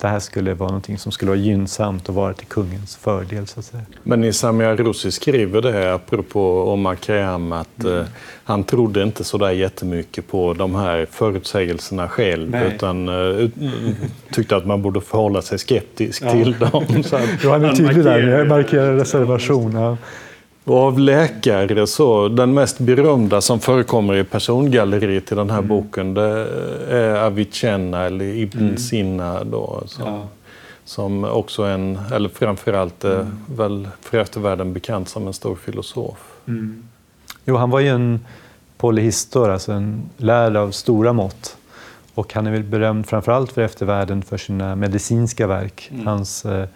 det 0.00 0.08
här 0.08 0.18
skulle 0.18 0.54
vara 0.54 0.68
någonting 0.68 0.98
som 0.98 1.12
skulle 1.12 1.30
vara 1.30 1.40
gynnsamt 1.40 2.08
och 2.08 2.14
vara 2.14 2.34
till 2.34 2.46
kungens 2.46 2.96
fördel. 2.96 3.46
Så 3.46 3.60
att 3.60 3.66
säga. 3.66 3.82
Men 4.02 4.24
Isami 4.24 4.64
Arousi 4.64 5.10
skriver 5.10 5.62
det 5.62 5.72
här, 5.72 5.86
apropå 5.86 6.72
Omar 6.72 6.94
Khayyam, 6.94 7.52
att 7.52 7.84
mm. 7.84 7.98
eh, 7.98 8.04
han 8.44 8.64
trodde 8.64 9.02
inte 9.02 9.24
så 9.24 9.38
där 9.38 9.50
jättemycket 9.50 10.28
på 10.28 10.54
de 10.54 10.74
här 10.74 11.06
förutsägelserna 11.10 12.08
själv 12.08 12.50
Nej. 12.50 12.74
utan 12.74 13.08
eh, 13.08 13.48
tyckte 14.32 14.56
att 14.56 14.66
man 14.66 14.82
borde 14.82 15.00
förhålla 15.00 15.42
sig 15.42 15.58
skeptisk 15.58 16.22
ja. 16.22 16.30
till 16.30 16.56
dem. 16.58 17.02
Så 17.02 17.16
att, 17.16 17.22
ja, 17.44 17.50
han 17.50 17.64
är 17.64 17.72
tydlig 17.72 18.04
där, 18.04 18.28
jag 18.28 18.48
markerar 18.48 18.96
reservation. 18.96 19.72
Ja. 19.72 19.96
Och 20.64 20.76
av 20.76 20.98
läkare, 20.98 21.86
så, 21.86 22.28
den 22.28 22.54
mest 22.54 22.78
berömda 22.78 23.40
som 23.40 23.60
förekommer 23.60 24.14
i 24.14 24.24
persongalleriet 24.24 25.32
i 25.32 25.34
den 25.34 25.50
här 25.50 25.58
mm. 25.58 25.68
boken 25.68 26.14
det 26.14 26.48
är 26.88 27.14
Avicenna 27.14 28.04
eller 28.04 28.24
Ibn 28.24 28.58
mm. 28.58 28.76
Sina. 28.76 29.44
Då, 29.44 29.82
som, 29.86 30.06
ja. 30.06 30.28
som 30.84 31.24
också 31.24 31.62
en, 31.62 31.98
eller 32.12 32.28
framförallt 32.28 33.04
mm. 33.04 33.26
väl 33.56 33.88
för 34.00 34.18
eftervärlden 34.18 34.72
bekant 34.72 35.08
som 35.08 35.26
en 35.26 35.32
stor 35.32 35.54
filosof. 35.54 36.18
Mm. 36.48 36.82
Jo, 37.44 37.56
han 37.56 37.70
var 37.70 37.80
ju 37.80 37.88
en 37.88 38.20
polyhistor, 38.76 39.50
alltså 39.50 39.72
en 39.72 40.10
lärd 40.16 40.56
av 40.56 40.70
stora 40.70 41.12
mått. 41.12 41.56
Och 42.14 42.34
han 42.34 42.46
är 42.46 42.50
väl 42.50 42.62
berömd 42.62 43.06
framförallt 43.06 43.52
för 43.52 43.62
eftervärlden 43.62 44.22
för 44.22 44.36
sina 44.36 44.76
medicinska 44.76 45.46
verk. 45.46 45.88
Mm. 45.92 46.06
Hans 46.06 46.44
eh, 46.44 46.66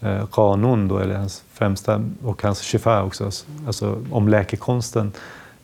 eh, 0.00 0.26
kanon, 0.26 0.88
då, 0.88 0.98
eller 0.98 1.14
hans 1.14 1.42
främsta, 1.52 2.02
och 2.22 2.42
hans 2.42 2.60
shifa 2.62 3.02
också, 3.02 3.30
alltså 3.66 4.02
om 4.10 4.28
läkekonsten, 4.28 5.12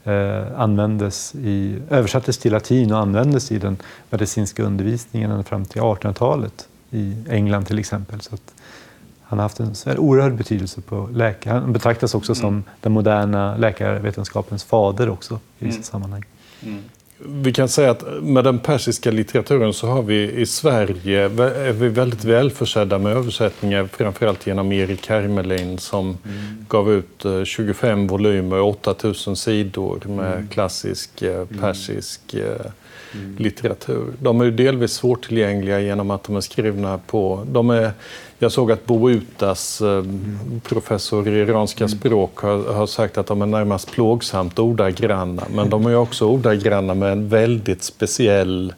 eh, 0.04 0.60
användes 0.60 1.34
i, 1.34 1.78
översattes 1.90 2.38
till 2.38 2.52
latin 2.52 2.92
och 2.92 2.98
användes 2.98 3.52
i 3.52 3.58
den 3.58 3.76
medicinska 4.10 4.62
undervisningen 4.62 5.44
fram 5.44 5.64
till 5.64 5.80
1800-talet 5.80 6.68
i 6.90 7.16
England 7.30 7.64
till 7.64 7.78
exempel. 7.78 8.20
Så 8.20 8.36
han 9.22 9.38
har 9.38 9.42
haft 9.42 9.60
en 9.60 9.98
oerhörd 9.98 10.34
betydelse 10.34 10.80
på 10.80 11.08
läkare. 11.12 11.58
Han 11.58 11.72
betraktas 11.72 12.14
också 12.14 12.32
mm. 12.32 12.40
som 12.40 12.64
den 12.80 12.92
moderna 12.92 13.56
läkarvetenskapens 13.56 14.64
fader 14.64 15.10
också 15.10 15.40
i 15.58 15.64
vissa 15.64 15.76
mm. 15.76 15.82
sammanhang. 15.82 16.24
Mm. 16.62 16.82
Vi 17.18 17.52
kan 17.52 17.68
säga 17.68 17.90
att 17.90 18.22
med 18.22 18.44
den 18.44 18.58
persiska 18.58 19.10
litteraturen 19.10 19.72
så 19.72 19.86
har 19.86 20.02
vi 20.02 20.32
i 20.32 20.46
Sverige 20.46 21.20
är 21.24 21.72
vi 21.72 21.88
väldigt 21.88 22.24
välförsedda 22.24 22.98
med 22.98 23.12
översättningar, 23.12 23.88
framförallt 23.92 24.46
genom 24.46 24.72
Erik 24.72 25.08
Hermelin 25.08 25.78
som 25.78 26.06
mm. 26.06 26.16
gav 26.68 26.92
ut 26.92 27.26
25 27.44 28.00
eh, 28.00 28.10
volymer, 28.10 28.60
8000 28.60 29.36
sidor 29.36 30.02
med 30.06 30.32
mm. 30.32 30.48
klassisk 30.48 31.22
eh, 31.22 31.34
mm. 31.34 31.46
Mm. 33.18 33.36
litteratur. 33.38 34.06
De 34.18 34.40
är 34.40 34.44
ju 34.44 34.50
delvis 34.50 34.92
svårtillgängliga 34.92 35.80
genom 35.80 36.10
att 36.10 36.24
de 36.24 36.36
är 36.36 36.40
skrivna 36.40 36.98
på... 36.98 37.46
De 37.50 37.70
är, 37.70 37.92
jag 38.38 38.52
såg 38.52 38.72
att 38.72 38.86
Bo 38.86 39.10
Utas, 39.10 39.80
eh, 39.80 40.04
professor 40.62 41.28
i 41.28 41.38
iranska 41.40 41.84
mm. 41.84 41.98
språk, 41.98 42.38
har, 42.38 42.72
har, 42.72 42.86
sagt 42.86 43.18
att 43.18 43.26
de 43.26 43.42
är 43.42 43.46
närmast 43.46 43.92
plågsamt 43.92 44.58
ordagranna. 44.58 45.42
Men 45.54 45.70
de 45.70 45.86
är 45.86 45.96
också 45.96 46.26
ordagranna 46.26 46.94
med 46.94 47.12
en 47.12 47.28
väldigt 47.28 47.82
speciell, 47.82 48.74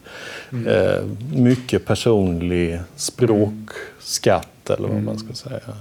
mm. 0.53 0.67
eh, 0.67 1.03
mycket 1.33 1.87
personlig 1.87 2.81
språkskatt, 2.97 4.71
eller 4.71 4.89
vad 4.89 5.03
man 5.03 5.19
ska 5.19 5.35
säga. 5.35 5.75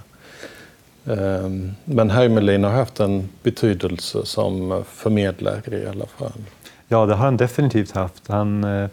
Eh, 1.05 1.49
men 1.85 2.09
Hermelin 2.09 2.63
har 2.63 2.71
haft 2.71 2.99
en 2.99 3.29
betydelse 3.43 4.25
som 4.25 4.83
förmedlare 4.93 5.77
i 5.83 5.87
alla 5.87 6.05
fall. 6.05 6.41
Ja, 6.87 7.05
det 7.05 7.13
har 7.13 7.25
han 7.25 7.37
definitivt 7.37 7.91
haft. 7.91 8.27
Han, 8.27 8.63
eh, 8.63 8.89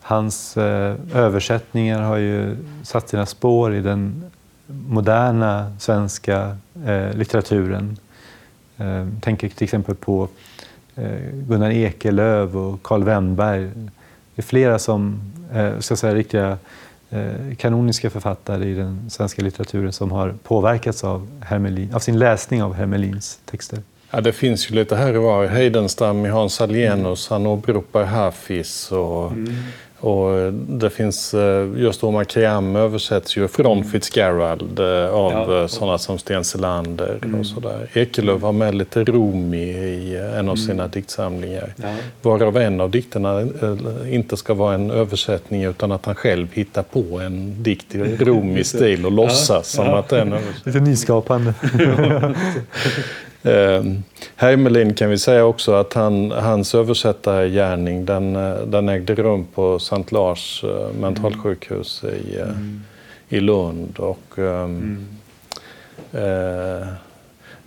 hans 0.00 0.56
eh, 0.56 0.96
översättningar 1.14 2.02
har 2.02 2.16
ju 2.16 2.56
satt 2.82 3.08
sina 3.08 3.26
spår 3.26 3.74
i 3.74 3.80
den 3.80 4.30
moderna 4.66 5.72
svenska 5.78 6.56
eh, 6.86 7.12
litteraturen. 7.14 7.96
Eh, 8.76 9.06
tänker 9.20 9.48
till 9.48 9.64
exempel 9.64 9.94
på 9.94 10.28
eh, 10.96 11.18
Gunnar 11.32 11.70
Ekelöf 11.70 12.54
och 12.54 12.82
Karl 12.82 13.04
Wennberg. 13.04 13.70
Det 14.34 14.40
är 14.40 14.42
flera 14.42 14.78
som, 14.78 15.20
eh, 15.52 15.78
ska 15.78 15.96
säga 15.96 16.14
riktiga 16.14 16.58
eh, 17.10 17.54
kanoniska 17.58 18.10
författare 18.10 18.64
i 18.64 18.74
den 18.74 19.10
svenska 19.10 19.42
litteraturen 19.42 19.92
som 19.92 20.10
har 20.10 20.34
påverkats 20.42 21.04
av, 21.04 21.28
Hermelin, 21.40 21.94
av 21.94 21.98
sin 21.98 22.18
läsning 22.18 22.62
av 22.62 22.74
Hermelins 22.74 23.38
texter. 23.44 23.78
Ja, 24.14 24.20
det 24.20 24.32
finns 24.32 24.70
ju 24.70 24.74
lite 24.74 24.96
här 24.96 25.16
och 25.16 25.22
var. 25.22 25.46
Heidenstam 25.46 26.26
i 26.26 26.28
Hans 26.28 26.60
Alienus, 26.60 27.30
mm. 27.30 27.42
han 27.42 27.52
åberopar 27.52 28.04
Hafiz 28.04 28.92
och 28.92 29.32
mm. 29.32 29.54
Och 30.04 30.52
det 30.52 30.90
finns, 30.90 31.34
eh, 31.34 31.68
just 31.76 32.04
Omar 32.04 32.24
Khayyam 32.24 32.76
översätts 32.76 33.36
ju 33.36 33.48
från 33.48 33.78
mm. 33.78 33.90
Fitzgerald 33.90 34.80
eh, 34.80 35.14
av 35.14 35.32
ja. 35.32 35.60
Eh, 35.60 35.66
sådana 35.66 35.98
som 35.98 36.18
Sten 36.18 36.44
Selander 36.44 37.18
mm. 37.22 37.40
och 37.40 37.46
sådär. 37.46 37.88
Ekelöf 37.92 38.42
har 38.42 38.52
med 38.52 38.74
lite 38.74 39.04
Rumi 39.04 39.70
i 39.70 40.16
en 40.16 40.24
av 40.24 40.40
mm. 40.40 40.56
sina 40.56 40.86
diktsamlingar. 40.88 41.74
Ja. 41.76 41.94
Varav 42.22 42.56
en 42.56 42.80
av 42.80 42.90
dikterna 42.90 43.46
inte 44.10 44.36
ska 44.36 44.54
vara 44.54 44.74
en 44.74 44.90
översättning 44.90 45.64
utan 45.64 45.92
att 45.92 46.06
han 46.06 46.14
själv 46.14 46.48
hittar 46.52 46.82
på 46.82 47.20
en 47.20 47.62
dikt 47.62 47.94
i 47.94 47.98
Rumi-stil 47.98 49.06
och 49.06 49.12
låtsas 49.12 49.50
ja. 49.78 49.84
som 49.84 49.94
att 49.94 50.08
den 50.08 50.32
är 50.32 50.40
Lite 50.64 50.80
nyskapande. 50.80 51.54
Eh, 53.44 53.84
Hermelin 54.36 54.94
kan 54.94 55.10
vi 55.10 55.18
säga 55.18 55.44
också 55.44 55.72
att 55.72 55.94
han, 55.94 56.30
hans 56.30 56.74
översättargärning 56.74 58.04
den, 58.04 58.36
eh, 58.36 58.56
den 58.56 58.88
ägde 58.88 59.14
rum 59.14 59.46
på 59.54 59.78
Sankt 59.78 60.12
Lars 60.12 60.64
eh, 60.64 60.92
mentalsjukhus 61.00 62.04
i, 62.04 62.36
eh, 62.36 62.42
mm. 62.42 62.82
i 63.28 63.40
Lund. 63.40 63.98
Och, 63.98 64.38
ehm, 64.38 65.06
mm. 66.12 66.80
eh, 66.80 66.86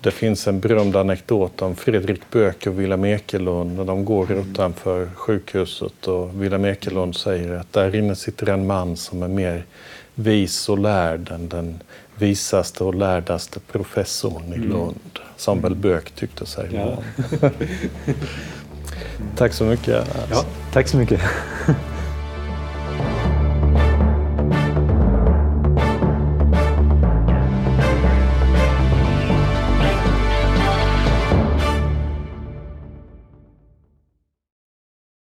det 0.02 0.12
finns 0.12 0.48
en 0.48 0.60
berömd 0.60 0.96
anekdot 0.96 1.62
om 1.62 1.76
Fredrik 1.76 2.22
Böök 2.32 2.68
och 2.68 2.80
Wilhelm 2.80 3.06
Ekelund 3.06 3.86
de 3.86 4.06
går 4.06 4.32
mm. 4.32 4.40
utanför 4.40 5.08
sjukhuset 5.16 6.08
och 6.08 6.42
Wilhelm 6.42 6.66
Ekelund 6.66 7.16
säger 7.16 7.54
att 7.54 7.74
där 7.74 7.96
inne 7.96 8.16
sitter 8.16 8.50
en 8.50 8.68
man 8.68 8.98
som 8.98 9.24
är 9.24 9.28
mer 9.28 9.64
vis 10.16 10.70
och 10.70 10.80
lärd 10.80 11.32
än 11.32 11.50
den 11.50 11.80
visaste 12.20 12.84
och 12.84 12.96
lärdaste 12.96 13.60
professorn 13.60 14.54
i 14.54 14.56
mm. 14.56 14.70
Lund. 14.70 15.20
Som 15.38 15.62
väl 15.62 15.76
Böök 15.76 16.12
tyckte 16.12 16.46
sig 16.46 16.70
ja. 16.74 16.98
Tack 19.38 19.54
så 19.54 19.64
mycket. 19.64 20.08
Ja, 20.32 20.46
tack 20.74 20.88
så 20.88 20.98
mycket. 20.98 21.22